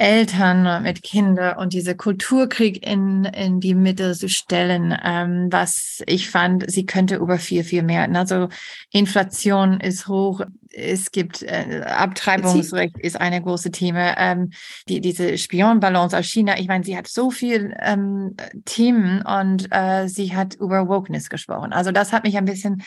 Eltern 0.00 0.82
mit 0.82 1.02
Kindern 1.02 1.58
und 1.58 1.74
diese 1.74 1.94
Kulturkrieg 1.94 2.86
in, 2.86 3.26
in 3.26 3.60
die 3.60 3.74
Mitte 3.74 4.14
zu 4.14 4.30
stellen, 4.30 4.96
ähm, 5.04 5.48
was 5.50 6.02
ich 6.06 6.30
fand, 6.30 6.70
sie 6.70 6.86
könnte 6.86 7.16
über 7.16 7.38
viel, 7.38 7.64
viel 7.64 7.82
mehr. 7.82 8.08
Also 8.14 8.48
Inflation 8.92 9.78
ist 9.78 10.08
hoch, 10.08 10.40
es 10.72 11.10
gibt 11.10 11.42
äh, 11.42 11.82
Abtreibungsrecht 11.84 12.98
ist 12.98 13.20
eine 13.20 13.42
große 13.42 13.72
Thema. 13.72 14.16
Ähm, 14.16 14.52
die, 14.88 15.02
diese 15.02 15.36
Spionballons 15.36 16.14
aus 16.14 16.24
China, 16.24 16.58
ich 16.58 16.66
meine, 16.66 16.82
sie 16.82 16.96
hat 16.96 17.06
so 17.06 17.30
viel 17.30 17.76
ähm, 17.78 18.36
Themen 18.64 19.20
und 19.20 19.68
äh, 19.70 20.08
sie 20.08 20.34
hat 20.34 20.54
über 20.54 20.88
Wokeness 20.88 21.28
gesprochen. 21.28 21.74
Also 21.74 21.92
das 21.92 22.14
hat 22.14 22.24
mich 22.24 22.38
ein 22.38 22.46
bisschen 22.46 22.82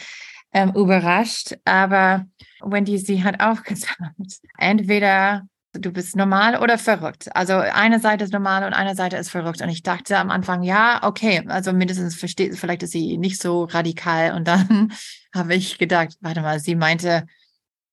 ähm, 0.51 0.71
überrascht, 0.75 1.57
aber 1.63 2.25
Wendy, 2.61 2.97
sie 2.97 3.23
hat 3.23 3.39
auch 3.39 3.61
gesagt, 3.63 4.15
entweder 4.57 5.43
du 5.73 5.91
bist 5.91 6.15
normal 6.15 6.61
oder 6.61 6.77
verrückt. 6.77 7.35
Also 7.35 7.53
eine 7.53 7.99
Seite 7.99 8.23
ist 8.23 8.33
normal 8.33 8.63
und 8.65 8.73
eine 8.73 8.95
Seite 8.95 9.17
ist 9.17 9.29
verrückt. 9.29 9.61
Und 9.61 9.69
ich 9.69 9.83
dachte 9.83 10.17
am 10.17 10.29
Anfang, 10.29 10.63
ja, 10.63 11.01
okay, 11.03 11.43
also 11.47 11.73
mindestens 11.73 12.15
versteht, 12.15 12.55
vielleicht 12.57 12.83
ist 12.83 12.91
sie 12.91 13.17
nicht 13.17 13.41
so 13.41 13.63
radikal. 13.65 14.35
Und 14.35 14.47
dann 14.47 14.93
habe 15.35 15.55
ich 15.55 15.77
gedacht, 15.77 16.15
warte 16.21 16.41
mal, 16.41 16.59
sie 16.59 16.75
meinte, 16.75 17.25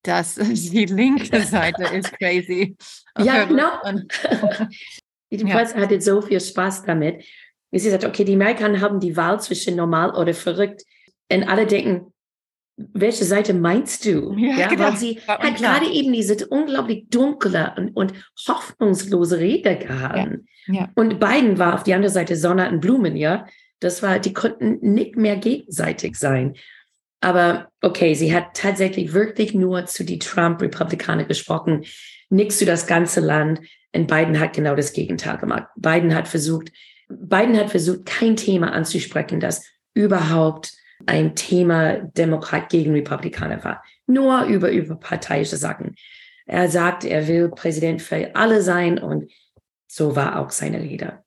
dass 0.03 0.35
die 0.37 0.87
linke 0.87 1.43
Seite 1.43 1.85
ist 1.85 2.13
crazy. 2.19 2.77
Ja, 3.19 3.45
genau. 3.45 3.71
Die 5.33 5.37
Ja. 5.47 5.65
Hatte 5.65 6.01
so 6.01 6.21
viel 6.23 6.41
Spaß 6.41 6.83
damit. 6.83 7.25
Wie 7.71 7.79
sie 7.79 7.91
sagt, 7.91 8.05
okay, 8.05 8.25
die 8.25 8.35
Amerikaner 8.35 8.81
haben 8.81 8.99
die 8.99 9.17
Wahl 9.17 9.41
zwischen 9.41 9.77
normal 9.77 10.11
oder 10.17 10.35
verrückt. 10.35 10.83
Und 11.31 11.45
alle 11.45 11.69
denken, 11.69 12.13
welche 12.93 13.25
Seite 13.25 13.55
meinst 13.55 14.05
du? 14.05 14.35
Ja, 14.37 14.69
genau. 14.69 14.85
Weil 14.85 14.97
sie 14.97 15.21
hat 15.27 15.57
gerade 15.57 15.87
eben 15.87 16.13
diese 16.13 16.47
unglaublich 16.49 17.07
dunkle 17.09 17.75
und, 17.77 17.97
und 17.97 18.13
hoffnungslose 18.47 19.39
Rede 19.39 19.77
gehalten. 19.77 20.47
ja. 20.67 20.89
Und 20.95 21.21
Biden 21.21 21.59
war 21.59 21.75
auf 21.75 21.83
die 21.83 21.95
andere 21.95 22.11
Seite 22.11 22.37
Sonne 22.37 22.71
und 22.71 22.81
Blumen, 22.81 23.17
ja. 23.17 23.47
Das 23.81 24.03
war, 24.03 24.19
die 24.19 24.33
konnten 24.33 24.79
nicht 24.81 25.17
mehr 25.17 25.37
gegenseitig 25.37 26.17
sein. 26.17 26.55
Aber 27.21 27.69
okay, 27.83 28.15
sie 28.15 28.35
hat 28.35 28.55
tatsächlich 28.55 29.13
wirklich 29.13 29.55
nur 29.55 29.87
zu 29.87 30.05
die 30.05 30.19
Trump-Republikaner 30.19 31.25
gesprochen, 31.25 31.85
nichts 32.29 32.59
zu 32.59 32.65
das 32.65 32.87
ganze 32.87 33.21
Land. 33.21 33.61
Und 33.95 34.07
Biden 34.07 34.39
hat 34.39 34.55
genau 34.55 34.75
das 34.75 34.93
Gegenteil 34.93 35.39
gemacht. 35.39 35.65
Biden 35.77 36.15
hat 36.15 36.29
versucht, 36.29 36.73
Biden 37.09 37.57
hat 37.57 37.71
versucht, 37.71 38.07
kein 38.07 38.37
Thema 38.37 38.73
anzusprechen, 38.73 39.41
das 39.41 39.65
überhaupt 39.95 40.73
ein 41.07 41.35
Thema 41.35 41.99
Demokrat 41.99 42.69
gegen 42.69 42.93
Republikaner 42.93 43.63
war. 43.65 43.83
Nur 44.07 44.45
über, 44.45 44.71
über 44.71 44.97
parteiische 44.97 45.57
Sachen. 45.57 45.95
Er 46.47 46.69
sagt, 46.69 47.05
er 47.05 47.29
will 47.29 47.49
Präsident 47.49 48.03
für 48.03 48.35
alle 48.35 48.63
sein 48.63 48.99
und 48.99 49.31
so 49.87 50.17
war 50.17 50.39
auch 50.39 50.51
seine 50.51 50.81
Rede. 50.81 51.23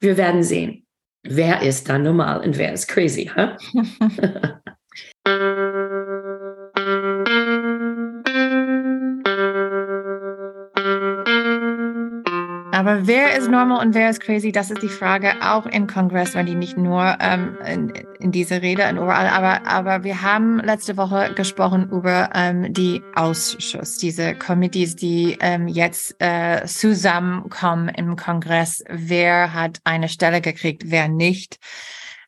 Wir 0.00 0.16
werden 0.16 0.42
sehen, 0.42 0.86
wer 1.22 1.62
ist 1.62 1.88
da 1.88 1.98
normal 1.98 2.40
und 2.40 2.58
wer 2.58 2.72
ist 2.72 2.88
crazy. 2.88 3.30
Huh? 3.34 3.56
Aber 12.86 13.08
wer 13.08 13.36
ist 13.36 13.50
normal 13.50 13.84
und 13.84 13.94
wer 13.94 14.10
ist 14.10 14.20
crazy? 14.20 14.52
Das 14.52 14.70
ist 14.70 14.80
die 14.80 14.88
Frage 14.88 15.32
auch 15.42 15.66
im 15.66 15.88
Kongress, 15.88 16.34
wenn 16.34 16.46
die 16.46 16.54
nicht 16.54 16.76
nur 16.76 17.16
ähm, 17.18 17.58
in, 17.66 17.92
in 18.20 18.30
diese 18.30 18.62
Rede 18.62 18.88
und 18.88 18.98
überall. 18.98 19.26
Aber, 19.26 19.66
aber 19.66 20.04
wir 20.04 20.22
haben 20.22 20.60
letzte 20.60 20.96
Woche 20.96 21.34
gesprochen 21.34 21.90
über 21.90 22.30
ähm, 22.32 22.72
die 22.72 23.02
Ausschuss, 23.16 23.98
diese 23.98 24.36
Committees, 24.36 24.94
die 24.94 25.36
ähm, 25.40 25.66
jetzt 25.66 26.14
äh, 26.20 26.64
zusammenkommen 26.64 27.88
im 27.88 28.14
Kongress. 28.14 28.84
Wer 28.88 29.52
hat 29.52 29.80
eine 29.82 30.08
Stelle 30.08 30.40
gekriegt, 30.40 30.84
wer 30.86 31.08
nicht? 31.08 31.58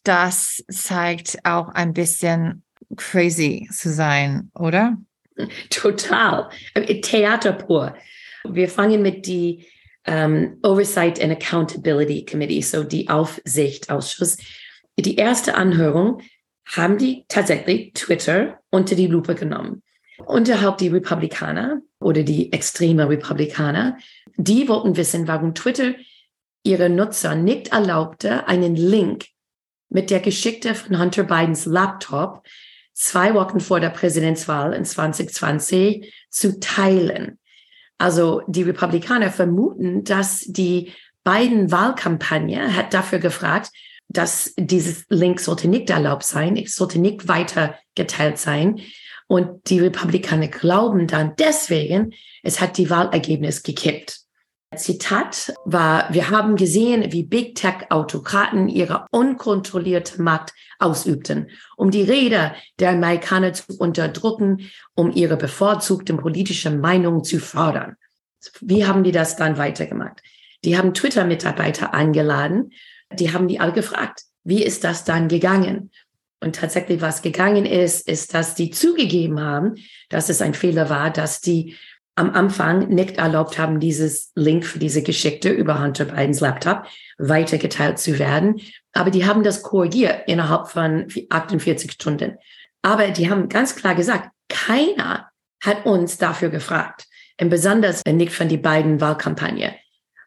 Das 0.03 0.64
zeigt 0.68 1.38
auch 1.44 1.68
ein 1.68 1.92
bisschen 1.92 2.64
crazy 2.97 3.68
zu 3.71 3.92
sein, 3.92 4.51
oder? 4.57 4.97
Total. 5.71 6.49
Äh, 6.75 7.01
Theater 7.01 7.53
pur. 7.53 7.94
Wir 8.42 8.68
fangen 8.68 9.03
mit 9.03 9.25
die 9.29 9.64
um, 10.09 10.59
Oversight 10.62 11.21
and 11.21 11.33
Accountability 11.33 12.25
Committee, 12.25 12.62
so 12.62 12.83
die 12.83 13.09
Aufsichtausschuss. 13.09 14.38
Die 14.99 15.16
erste 15.16 15.55
Anhörung 15.55 16.23
haben 16.66 16.99
die 16.99 17.25
tatsächlich 17.29 17.92
Twitter 17.94 18.59
unter 18.71 18.94
die 18.94 19.07
Lupe 19.07 19.35
genommen. 19.35 19.83
Unterhalb 20.27 20.79
die 20.79 20.88
Republikaner 20.88 21.81
oder 22.01 22.23
die 22.23 22.53
extreme 22.53 23.09
Republikaner, 23.09 23.99
die 24.37 24.68
wollten 24.68 24.97
wissen, 24.97 25.29
warum 25.29 25.55
Twitter 25.55 25.94
ihre 26.64 26.88
Nutzer 26.88 27.35
nicht 27.35 27.68
erlaubte, 27.68 28.49
einen 28.49 28.75
Link 28.75 29.27
mit 29.88 30.11
der 30.11 30.21
Geschichte 30.21 30.75
von 30.75 30.99
Hunter 30.99 31.25
Bidens 31.25 31.66
Laptop 31.66 32.42
zwei 32.92 33.33
Wochen 33.35 33.61
vor 33.61 33.79
der 33.81 33.90
Präsidentswahl 33.90 34.75
in 34.75 34.85
2020 34.85 36.12
zu 36.31 36.59
teilen. 36.59 37.38
Also 37.99 38.43
die 38.47 38.63
Republikaner 38.63 39.31
vermuten, 39.31 40.05
dass 40.05 40.41
die 40.47 40.93
beiden 41.25 41.71
Wahlkampagne 41.71 42.75
hat 42.75 42.95
dafür 42.95 43.19
gefragt, 43.19 43.71
dass 44.09 44.55
dieses 44.57 45.05
Link 45.11 45.41
sollte 45.41 45.69
nicht 45.69 45.91
erlaubt 45.91 46.25
sein, 46.25 46.57
es 46.57 46.77
sollte 46.77 46.99
nicht 46.99 47.29
weiter 47.29 47.75
geteilt 47.95 48.39
sein. 48.39 48.81
Und 49.27 49.69
die 49.69 49.81
Republikaner 49.81 50.49
glauben 50.49 51.07
dann 51.07 51.35
deswegen, 51.37 52.15
es 52.43 52.61
hat 52.61 52.79
die 52.79 52.89
Wahlergebnis 52.89 53.63
gekippt. 53.63 54.21
Zitat 54.76 55.54
war, 55.64 56.12
wir 56.12 56.28
haben 56.28 56.57
gesehen, 56.57 57.11
wie 57.11 57.22
Big 57.22 57.54
Tech-Autokraten 57.54 58.68
ihre 58.68 59.07
unkontrollierte 59.11 60.20
Macht 60.22 60.52
ausübten, 60.78 61.50
um 61.76 61.90
die 61.90 62.02
Räder 62.02 62.54
der 62.78 62.90
Amerikaner 62.90 63.54
zu 63.54 63.78
unterdrücken, 63.78 64.70
um 64.94 65.11
ihre 65.11 65.37
bevorzugten 65.37 66.18
politischen 66.18 66.81
Meinungen 66.81 67.24
zu 67.24 67.38
fördern. 67.38 67.96
Wie 68.61 68.87
haben 68.87 69.04
die 69.04 69.12
das 69.12 69.37
dann 69.37 69.57
weitergemacht? 69.57 70.22
Die 70.64 70.76
haben 70.76 70.92
Twitter-Mitarbeiter 70.92 71.94
eingeladen, 71.94 72.72
die 73.12 73.33
haben 73.33 73.48
die 73.48 73.61
alle 73.61 73.72
gefragt, 73.72 74.24
wie 74.44 74.62
ist 74.62 74.85
das 74.85 75.04
dann 75.04 75.28
gegangen? 75.28 75.90
Und 76.40 76.54
tatsächlich, 76.54 77.00
was 77.00 77.22
gegangen 77.22 77.66
ist, 77.66 78.07
ist, 78.09 78.33
dass 78.33 78.54
die 78.54 78.70
zugegeben 78.70 79.40
haben, 79.40 79.74
dass 80.09 80.28
es 80.28 80.40
ein 80.40 80.54
Fehler 80.54 80.88
war, 80.88 81.11
dass 81.11 81.40
die 81.40 81.76
am 82.18 82.35
Anfang 82.35 82.88
nicht 82.88 83.18
erlaubt 83.18 83.59
haben, 83.59 83.78
dieses 83.78 84.33
Link 84.35 84.66
für 84.66 84.81
diese 84.81 85.02
Geschichte 85.02 85.50
über 85.50 85.81
Hunter 85.81 86.07
Bidens 86.07 86.40
Laptop 86.40 86.83
weitergeteilt 87.16 87.98
zu 88.00 88.18
werden. 88.18 88.61
Aber 88.92 89.11
die 89.11 89.24
haben 89.24 89.44
das 89.44 89.62
korrigiert 89.62 90.22
innerhalb 90.26 90.68
von 90.68 91.07
48 91.31 91.92
Stunden. 91.92 92.37
Aber 92.83 93.09
die 93.11 93.31
haben 93.31 93.48
ganz 93.48 93.76
klar 93.76 93.94
gesagt, 93.94 94.31
keiner 94.48 95.28
hat 95.62 95.87
uns 95.87 96.18
dafür 96.18 96.48
gefragt. 96.48 97.04
Und 97.40 97.50
besonders 97.50 98.02
nicht 98.04 98.33
von 98.33 98.48
die 98.48 98.57
beiden 98.57 99.00
Wahlkampagne. 99.00 99.76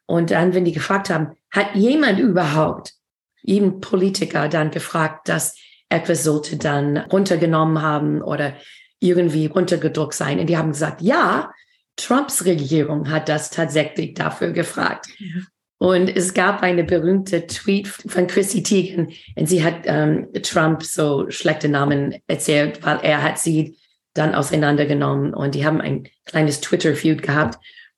Und 0.05 0.31
dann, 0.31 0.53
wenn 0.53 0.63
die 0.63 0.71
gefragt 0.71 1.09
haben, 1.09 1.33
hat 1.51 1.75
jemand 1.75 2.19
überhaupt, 2.19 2.93
jeden 3.41 3.81
Politiker 3.81 4.47
dann 4.47 4.71
gefragt, 4.71 5.27
dass 5.27 5.57
etwas 5.89 6.23
sollte 6.23 6.55
dann 6.55 6.97
runtergenommen 6.97 7.81
haben 7.81 8.21
oder 8.21 8.53
irgendwie 8.99 9.47
runtergedruckt 9.47 10.13
sein. 10.13 10.39
Und 10.39 10.47
die 10.47 10.57
haben 10.57 10.71
gesagt, 10.71 11.01
ja, 11.01 11.51
Trumps 11.95 12.45
Regierung 12.45 13.09
hat 13.09 13.29
das 13.29 13.49
tatsächlich 13.49 14.13
dafür 14.13 14.51
gefragt. 14.51 15.07
Ja. 15.19 15.41
Und 15.77 16.15
es 16.15 16.35
gab 16.35 16.61
eine 16.61 16.83
berühmte 16.83 17.47
Tweet 17.47 17.87
von 17.87 18.27
Chrissy 18.27 18.61
Teigen 18.61 19.13
und 19.35 19.47
sie 19.47 19.63
hat 19.63 19.81
ähm, 19.85 20.27
Trump 20.43 20.83
so 20.83 21.29
schlechte 21.31 21.69
Namen 21.69 22.17
erzählt, 22.27 22.83
weil 22.85 22.99
er 23.01 23.23
hat 23.23 23.39
sie 23.39 23.77
dann 24.13 24.35
auseinandergenommen 24.35 25.33
und 25.33 25.55
die 25.55 25.65
haben 25.65 25.81
ein 25.81 26.07
kleines 26.25 26.61
Twitter-Feud 26.61 27.23
gehabt. 27.23 27.57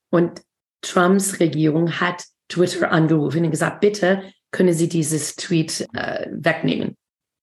Und 0.10 0.42
Trumps 0.82 1.40
Regierung 1.40 2.00
hat 2.00 2.24
Twitter 2.48 2.92
angerufen 2.92 3.44
und 3.44 3.52
gesagt, 3.52 3.82
bitte 3.82 4.24
können 4.52 4.74
Sie 4.74 4.88
dieses 4.88 5.36
Tweet 5.36 5.88
äh, 5.94 6.28
wegnehmen. 6.32 6.96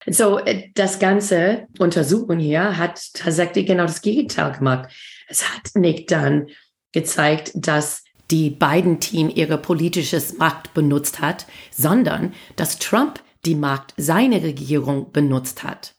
So, 0.06 0.38
äh, 0.38 0.70
das 0.74 0.98
ganze 0.98 1.66
Untersuchung 1.78 2.38
hier 2.38 2.78
hat 2.78 3.12
tatsächlich 3.12 3.66
genau 3.66 3.84
das 3.84 4.00
Gegenteil 4.00 4.52
gemacht. 4.52 4.90
Es 5.31 5.49
hat 5.49 5.77
nicht 5.77 6.11
dann 6.11 6.49
gezeigt, 6.90 7.53
dass 7.55 8.03
die 8.33 8.51
beiden 8.51 8.99
Team 8.99 9.31
ihre 9.33 9.59
politisches 9.59 10.38
Macht 10.38 10.75
benutzt 10.75 11.21
hat, 11.21 11.47
sondern 11.71 12.35
dass 12.57 12.79
Trump 12.79 13.23
die 13.45 13.55
Macht 13.55 13.95
seiner 13.97 14.43
Regierung 14.43 15.12
benutzt 15.12 15.62
hat. 15.62 15.95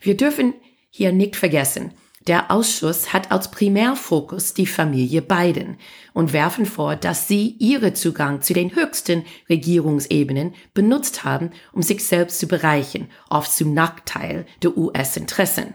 Wir 0.00 0.16
dürfen 0.16 0.54
hier 0.90 1.10
nicht 1.12 1.34
vergessen, 1.34 1.92
der 2.28 2.52
Ausschuss 2.52 3.12
hat 3.12 3.32
als 3.32 3.50
Primärfokus 3.50 4.54
die 4.54 4.66
Familie 4.66 5.22
Biden 5.22 5.76
und 6.12 6.32
werfen 6.32 6.66
vor, 6.66 6.94
dass 6.94 7.26
sie 7.26 7.56
ihre 7.58 7.94
Zugang 7.94 8.42
zu 8.42 8.52
den 8.52 8.76
höchsten 8.76 9.24
Regierungsebenen 9.48 10.54
benutzt 10.72 11.24
haben, 11.24 11.50
um 11.72 11.82
sich 11.82 12.04
selbst 12.04 12.38
zu 12.38 12.46
bereichern, 12.46 13.08
oft 13.28 13.50
zum 13.50 13.74
Nachteil 13.74 14.46
der 14.62 14.76
US-Interessen. 14.76 15.74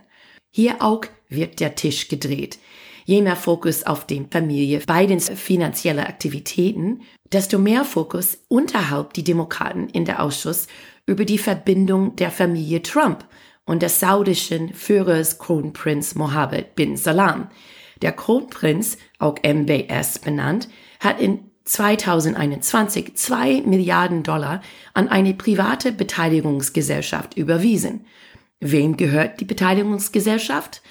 Hier 0.52 0.82
auch 0.82 1.02
wird 1.28 1.60
der 1.60 1.76
Tisch 1.76 2.08
gedreht. 2.08 2.60
Je 3.06 3.22
mehr 3.22 3.36
Fokus 3.36 3.84
auf 3.84 4.06
die 4.06 4.26
Familie 4.30 4.80
Bidens 4.80 5.30
finanzielle 5.30 6.08
Aktivitäten, 6.08 7.02
desto 7.32 7.60
mehr 7.60 7.84
Fokus 7.84 8.38
unterhalb 8.48 9.14
die 9.14 9.24
Demokraten 9.24 9.90
in 9.90 10.06
der 10.06 10.22
Ausschuss 10.24 10.68
über 11.06 11.26
die 11.26 11.38
Verbindung 11.38 12.16
der 12.16 12.32
Familie 12.32 12.82
Trump 12.82 13.26
und 13.66 13.82
des 13.82 14.00
saudischen 14.00 14.74
Führers 14.74 15.40
Kronprinz 15.40 16.16
Mohammed 16.16 16.76
bin 16.76 16.98
Salam. 16.98 17.50
Der 18.02 18.12
Kronprinz, 18.12 18.98
auch 19.20 19.36
MBS 19.44 20.20
benannt, 20.20 20.70
hat 21.00 21.20
in 21.20 21.52
2021 21.66 23.16
zwei 23.16 23.62
Milliarden 23.62 24.24
Dollar 24.24 24.62
an 24.94 25.08
eine 25.08 25.34
private 25.34 25.94
Beteiligungsgesellschaft 25.94 27.38
überwiesen. 27.38 28.06
Wem 28.60 28.98
gehört 28.98 29.40
die 29.40 29.46
Beteiligungsgesellschaft? 29.46 30.82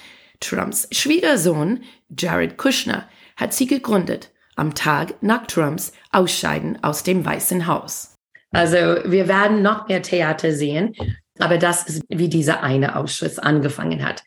Trumps 0.43 0.87
Schwiegersohn 0.91 1.83
Jared 2.09 2.57
Kushner 2.57 3.07
hat 3.35 3.53
sie 3.53 3.65
gegründet, 3.65 4.31
am 4.55 4.75
Tag 4.75 5.15
nach 5.21 5.47
Trumps 5.47 5.93
Ausscheiden 6.11 6.83
aus 6.83 7.03
dem 7.03 7.25
Weißen 7.25 7.65
Haus. 7.65 8.15
Also 8.51 8.77
wir 8.77 9.27
werden 9.27 9.61
noch 9.61 9.87
mehr 9.87 10.03
Theater 10.03 10.53
sehen, 10.53 10.95
aber 11.39 11.57
das 11.57 11.87
ist, 11.87 12.03
wie 12.09 12.29
dieser 12.29 12.61
eine 12.61 12.95
Ausschuss 12.95 13.39
angefangen 13.39 14.05
hat. 14.05 14.23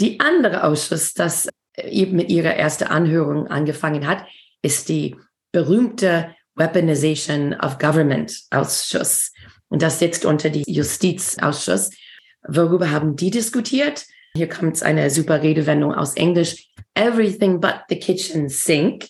Die 0.00 0.18
andere 0.18 0.64
Ausschuss, 0.64 1.14
das 1.14 1.48
eben 1.76 2.16
mit 2.16 2.30
ihrer 2.30 2.54
ersten 2.54 2.84
Anhörung 2.84 3.46
angefangen 3.46 4.06
hat, 4.06 4.24
ist 4.62 4.88
die 4.88 5.16
berühmte 5.52 6.34
Weaponization 6.56 7.54
of 7.54 7.78
Government 7.78 8.32
Ausschuss. 8.50 9.32
Und 9.68 9.82
das 9.82 9.98
sitzt 9.98 10.24
unter 10.24 10.50
die 10.50 10.64
Justizausschuss. 10.66 11.90
Worüber 12.46 12.90
haben 12.90 13.14
die 13.14 13.30
diskutiert? 13.30 14.04
Hier 14.34 14.48
kommt 14.48 14.82
eine 14.82 15.10
super 15.10 15.42
Redewendung 15.42 15.94
aus 15.94 16.14
Englisch. 16.14 16.68
Everything 16.94 17.60
but 17.60 17.80
the 17.88 17.98
kitchen 17.98 18.48
sink. 18.48 19.08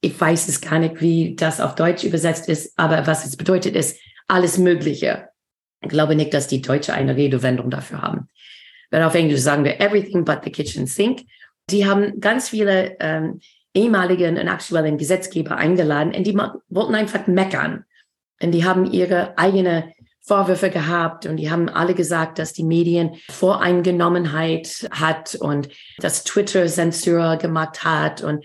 Ich 0.00 0.18
weiß 0.18 0.48
es 0.48 0.60
gar 0.60 0.78
nicht, 0.78 1.00
wie 1.00 1.34
das 1.36 1.60
auf 1.60 1.74
Deutsch 1.74 2.04
übersetzt 2.04 2.48
ist, 2.48 2.72
aber 2.78 3.06
was 3.06 3.26
es 3.26 3.36
bedeutet 3.36 3.76
ist, 3.76 3.98
alles 4.28 4.58
Mögliche. 4.58 5.28
Ich 5.82 5.88
glaube 5.88 6.14
nicht, 6.14 6.32
dass 6.32 6.46
die 6.46 6.62
Deutsche 6.62 6.94
eine 6.94 7.16
Redewendung 7.16 7.70
dafür 7.70 8.00
haben. 8.00 8.28
Weil 8.90 9.02
auf 9.02 9.14
Englisch 9.14 9.40
sagen 9.40 9.64
wir 9.64 9.80
everything 9.80 10.24
but 10.24 10.40
the 10.44 10.50
kitchen 10.50 10.86
sink. 10.86 11.22
Die 11.70 11.86
haben 11.86 12.20
ganz 12.20 12.48
viele 12.48 12.96
ähm, 13.00 13.40
ehemaligen 13.74 14.38
und 14.38 14.48
aktuellen 14.48 14.98
Gesetzgeber 14.98 15.56
eingeladen 15.56 16.14
und 16.14 16.26
die 16.26 16.36
wollten 16.68 16.94
einfach 16.94 17.26
meckern. 17.26 17.84
Und 18.42 18.52
die 18.52 18.64
haben 18.64 18.90
ihre 18.90 19.36
eigene 19.36 19.92
Vorwürfe 20.30 20.70
gehabt 20.70 21.26
und 21.26 21.38
die 21.38 21.50
haben 21.50 21.68
alle 21.68 21.92
gesagt, 21.92 22.38
dass 22.38 22.52
die 22.52 22.62
Medien 22.62 23.16
Voreingenommenheit 23.30 24.88
hat 24.92 25.34
und 25.34 25.68
dass 25.98 26.22
Twitter 26.22 26.68
Zensur 26.68 27.36
gemacht 27.36 27.82
hat 27.82 28.22
und 28.22 28.44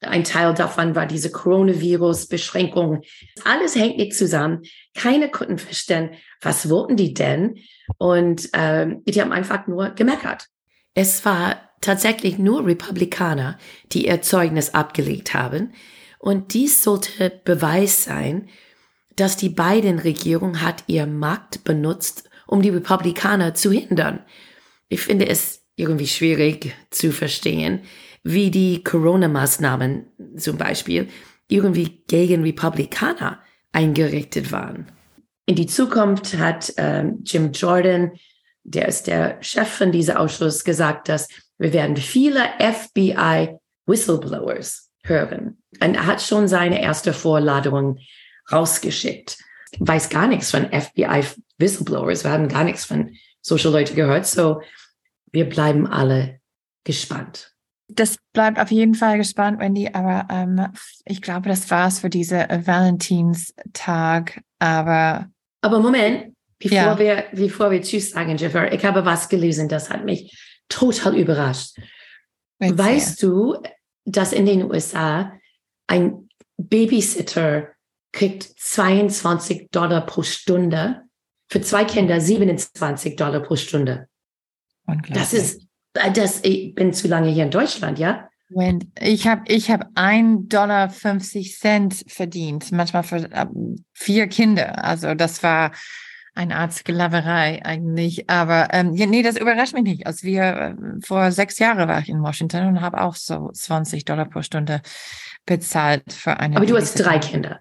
ein 0.00 0.24
Teil 0.24 0.54
davon 0.54 0.94
war 0.94 1.04
diese 1.04 1.30
Coronavirus-Beschränkung. 1.30 3.02
Alles 3.44 3.74
hängt 3.74 3.98
nicht 3.98 4.14
zusammen. 4.14 4.62
Keine 4.94 5.30
konnten 5.30 5.58
verstehen, 5.58 6.12
was 6.40 6.70
wollten 6.70 6.96
die 6.96 7.12
denn? 7.12 7.58
Und 7.98 8.48
ähm, 8.54 9.02
die 9.04 9.20
haben 9.20 9.32
einfach 9.32 9.66
nur 9.66 9.90
gemeckert. 9.90 10.46
Es 10.94 11.26
war 11.26 11.56
tatsächlich 11.82 12.38
nur 12.38 12.64
Republikaner, 12.64 13.58
die 13.92 14.06
ihr 14.06 14.22
Zeugnis 14.22 14.72
abgelegt 14.72 15.34
haben. 15.34 15.74
Und 16.18 16.54
dies 16.54 16.82
sollte 16.82 17.42
Beweis 17.44 18.04
sein, 18.04 18.48
dass 19.20 19.36
die 19.36 19.48
Biden-Regierung 19.48 20.62
hat 20.62 20.84
ihr 20.86 21.06
Macht 21.06 21.64
benutzt, 21.64 22.28
um 22.46 22.62
die 22.62 22.70
Republikaner 22.70 23.54
zu 23.54 23.72
hindern. 23.72 24.20
Ich 24.88 25.00
finde 25.00 25.28
es 25.28 25.64
irgendwie 25.76 26.06
schwierig 26.06 26.74
zu 26.90 27.12
verstehen, 27.12 27.80
wie 28.22 28.50
die 28.50 28.82
Corona-Maßnahmen 28.82 30.06
zum 30.36 30.56
Beispiel 30.56 31.08
irgendwie 31.48 32.02
gegen 32.06 32.42
Republikaner 32.42 33.40
eingerichtet 33.72 34.52
waren. 34.52 34.90
In 35.46 35.56
die 35.56 35.66
Zukunft 35.66 36.36
hat 36.36 36.72
ähm, 36.76 37.22
Jim 37.24 37.52
Jordan, 37.52 38.12
der 38.64 38.88
ist 38.88 39.06
der 39.06 39.42
Chef 39.42 39.68
von 39.68 39.92
diesem 39.92 40.16
Ausschuss, 40.16 40.64
gesagt, 40.64 41.08
dass 41.08 41.28
Wir 41.58 41.72
werden 41.72 41.96
viele 41.96 42.42
FBI 42.60 43.56
Whistleblowers 43.86 44.90
hören. 45.02 45.58
Und 45.82 45.94
er 45.94 46.06
hat 46.06 46.22
schon 46.22 46.46
seine 46.48 46.82
erste 46.82 47.12
Vorladung 47.12 47.98
rausgeschickt. 48.52 49.38
Weiß 49.78 50.08
gar 50.08 50.26
nichts 50.26 50.50
von 50.50 50.64
FBI 50.66 51.24
Whistleblowers. 51.58 52.24
Wir 52.24 52.30
haben 52.30 52.48
gar 52.48 52.64
nichts 52.64 52.84
von 52.84 53.14
solchen 53.42 53.72
Leuten 53.72 53.94
gehört. 53.94 54.26
So, 54.26 54.62
wir 55.32 55.48
bleiben 55.48 55.86
alle 55.86 56.40
gespannt. 56.84 57.52
Das 57.88 58.16
bleibt 58.32 58.58
auf 58.58 58.70
jeden 58.70 58.94
Fall 58.94 59.16
gespannt, 59.18 59.60
Wendy. 59.60 59.88
Aber 59.92 60.26
ähm, 60.30 60.66
ich 61.04 61.22
glaube, 61.22 61.48
das 61.48 61.70
war's 61.70 62.00
für 62.00 62.10
diese 62.10 62.46
Valentinstag. 62.64 64.40
Aber 64.58 65.28
aber 65.60 65.80
Moment, 65.80 66.34
bevor 66.58 66.76
Ja. 66.76 66.98
wir 66.98 67.24
bevor 67.32 67.70
wir 67.70 67.80
Tschüss 67.82 68.10
sagen, 68.10 68.36
Jennifer, 68.36 68.72
ich 68.72 68.84
habe 68.84 69.04
was 69.04 69.28
gelesen, 69.28 69.68
das 69.68 69.90
hat 69.90 70.04
mich 70.04 70.36
total 70.68 71.16
überrascht. 71.16 71.76
Weißt 72.58 73.22
du, 73.22 73.56
dass 74.04 74.32
in 74.32 74.46
den 74.46 74.64
USA 74.70 75.32
ein 75.86 76.28
Babysitter 76.56 77.68
kriegt 78.12 78.42
22 78.42 79.68
Dollar 79.70 80.04
pro 80.06 80.22
Stunde, 80.22 81.02
für 81.48 81.60
zwei 81.60 81.84
Kinder 81.84 82.20
27 82.20 83.16
Dollar 83.16 83.40
pro 83.40 83.56
Stunde. 83.56 84.08
Das 85.10 85.32
ist, 85.32 85.66
äh, 85.94 86.10
das, 86.12 86.40
ich 86.44 86.74
bin 86.74 86.92
zu 86.92 87.08
lange 87.08 87.30
hier 87.30 87.44
in 87.44 87.50
Deutschland, 87.50 87.98
ja? 87.98 88.28
When, 88.50 88.92
ich 88.98 89.26
habe 89.26 89.42
ich 89.46 89.70
hab 89.70 89.84
1,50 89.94 90.48
Dollar 90.48 90.90
Cent 90.90 92.04
verdient, 92.08 92.72
manchmal 92.72 93.02
für 93.02 93.28
ähm, 93.32 93.84
vier 93.92 94.26
Kinder. 94.26 94.82
Also 94.82 95.14
das 95.14 95.42
war 95.42 95.72
eine 96.34 96.56
Art 96.56 96.72
Sklaverei 96.72 97.60
eigentlich. 97.64 98.30
Aber 98.30 98.68
ähm, 98.72 98.92
nee, 98.92 99.22
das 99.22 99.36
überrascht 99.36 99.74
mich 99.74 99.82
nicht. 99.82 100.06
Als 100.06 100.22
wir 100.22 100.42
äh, 100.42 100.74
vor 101.04 101.30
sechs 101.32 101.58
Jahren 101.58 101.88
war 101.88 101.98
ich 101.98 102.08
in 102.08 102.22
Washington 102.22 102.68
und 102.68 102.80
habe 102.80 103.02
auch 103.02 103.16
so 103.16 103.50
20 103.52 104.04
Dollar 104.04 104.24
pro 104.24 104.40
Stunde 104.40 104.80
bezahlt 105.44 106.12
für 106.12 106.38
eine. 106.38 106.56
Aber 106.56 106.66
du 106.66 106.76
hast 106.76 106.94
drei 106.94 107.18
Kinder. 107.18 107.60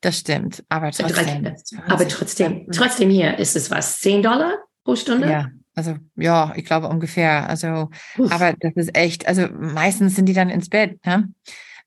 Das 0.00 0.18
stimmt. 0.18 0.64
Aber 0.68 0.90
Drei 0.90 1.04
trotzdem. 1.04 1.26
Kinder. 1.26 1.56
20 1.56 1.78
Aber 1.88 2.08
trotzdem, 2.08 2.66
trotzdem 2.72 3.10
hier 3.10 3.38
ist 3.38 3.56
es 3.56 3.70
was, 3.70 4.00
10 4.00 4.22
Dollar 4.22 4.58
pro 4.84 4.96
Stunde? 4.96 5.30
Ja, 5.30 5.48
also 5.74 5.96
ja, 6.16 6.52
ich 6.56 6.64
glaube 6.64 6.88
ungefähr. 6.88 7.48
Also 7.48 7.90
Uff. 8.18 8.32
Aber 8.32 8.54
das 8.58 8.72
ist 8.74 8.96
echt, 8.96 9.26
also 9.26 9.48
meistens 9.52 10.14
sind 10.14 10.26
die 10.26 10.34
dann 10.34 10.50
ins 10.50 10.68
Bett, 10.68 11.04
ne? 11.04 11.28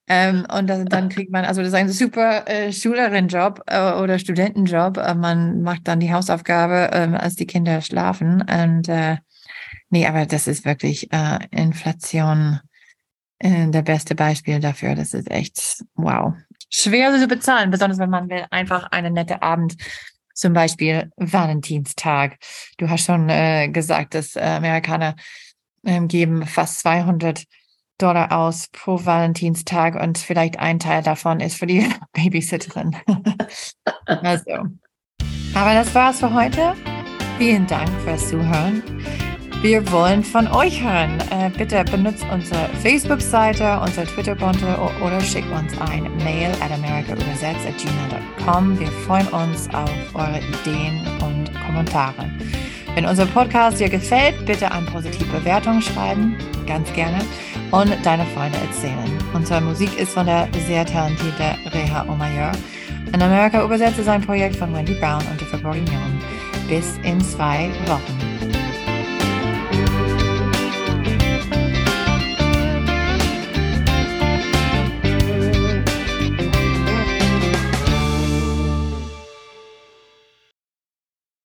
Ähm, 0.07 0.45
und 0.57 0.67
dann, 0.67 0.85
dann 0.85 1.09
kriegt 1.09 1.31
man, 1.31 1.45
also 1.45 1.61
das 1.61 1.69
ist 1.69 1.75
ein 1.75 1.89
super 1.89 2.47
äh, 2.47 2.71
Schülerin-Job 2.71 3.61
äh, 3.67 3.93
oder 3.93 4.19
Studentenjob. 4.19 4.97
Äh, 4.97 5.15
man 5.15 5.61
macht 5.61 5.87
dann 5.87 5.99
die 5.99 6.13
Hausaufgabe, 6.13 6.91
ähm, 6.93 7.15
als 7.15 7.35
die 7.35 7.47
Kinder 7.47 7.81
schlafen. 7.81 8.41
Und 8.41 8.89
äh, 8.89 9.17
nee, 9.89 10.07
aber 10.07 10.25
das 10.25 10.47
ist 10.47 10.65
wirklich 10.65 11.11
äh, 11.11 11.39
Inflation 11.51 12.59
äh, 13.39 13.67
der 13.69 13.81
beste 13.81 14.15
Beispiel 14.15 14.59
dafür. 14.59 14.95
Das 14.95 15.13
ist 15.13 15.29
echt 15.29 15.83
wow. 15.95 16.33
Schwer 16.69 17.17
zu 17.17 17.27
bezahlen, 17.27 17.71
besonders 17.71 17.99
wenn 17.99 18.09
man 18.09 18.29
will 18.29 18.45
einfach 18.51 18.91
einen 18.91 19.13
netten 19.13 19.41
Abend 19.41 19.75
zum 20.33 20.53
Beispiel 20.53 21.11
Valentinstag. 21.17 22.37
Du 22.77 22.89
hast 22.89 23.05
schon 23.05 23.29
äh, 23.29 23.69
gesagt, 23.69 24.13
dass 24.13 24.35
äh, 24.35 24.41
Amerikaner 24.41 25.15
ähm, 25.85 26.07
geben 26.07 26.45
fast 26.45 26.79
200 26.79 27.43
Dollar 27.97 28.31
aus 28.31 28.67
pro 28.71 29.03
Valentinstag 29.03 29.95
und 29.95 30.19
vielleicht 30.19 30.59
ein 30.59 30.79
Teil 30.79 31.01
davon 31.01 31.39
ist 31.39 31.55
für 31.55 31.65
die 31.65 31.89
Babysitterin. 32.13 32.95
also. 34.05 34.65
Aber 35.55 35.73
das 35.73 35.93
war's 35.95 36.19
für 36.19 36.31
heute. 36.33 36.75
Vielen 37.39 37.65
Dank 37.65 37.89
fürs 38.03 38.29
Zuhören. 38.29 38.83
Wir 39.61 39.91
wollen 39.91 40.23
von 40.23 40.47
euch 40.49 40.83
hören. 40.83 41.17
Äh, 41.31 41.49
bitte 41.49 41.83
benutzt 41.83 42.23
unsere 42.31 42.69
Facebook-Seite, 42.83 43.79
unser 43.79 44.05
Twitter-Konto 44.05 44.67
oder 45.03 45.19
schickt 45.19 45.51
uns 45.51 45.75
ein 45.79 46.03
Mail 46.23 46.51
at 46.61 46.71
americaübersetzt@gmail.com. 46.71 48.79
Wir 48.79 48.87
freuen 48.87 49.27
uns 49.29 49.67
auf 49.73 49.89
eure 50.13 50.39
Ideen 50.39 51.01
und 51.23 51.49
Kommentare. 51.65 52.29
Wenn 52.93 53.07
unser 53.07 53.25
Podcast 53.25 53.79
dir 53.79 53.89
gefällt, 53.89 54.45
bitte 54.45 54.71
eine 54.71 54.85
positive 54.85 55.25
Bewertung 55.25 55.81
schreiben, 55.81 56.37
ganz 56.67 56.93
gerne, 56.93 57.17
und 57.71 57.95
deine 58.03 58.27
Freunde 58.27 58.59
erzählen. 58.59 59.11
Unsere 59.33 59.59
Musik 59.61 59.97
ist 59.99 60.13
von 60.13 60.27
der 60.27 60.47
sehr 60.67 60.85
talentierten 60.85 61.55
Reha 61.73 62.05
Omayor. 62.07 62.51
In 63.11 63.19
Amerika 63.21 63.63
übersetzt 63.63 63.97
ist 63.97 64.07
ein 64.07 64.21
Projekt 64.21 64.55
von 64.55 64.71
Wendy 64.73 64.93
Brown 64.93 65.23
und 65.31 65.39
Jennifer 65.39 65.57
Bourguignon. 65.57 66.21
Bis 66.67 66.99
in 67.03 67.19
zwei 67.21 67.71
Wochen. 67.87 68.36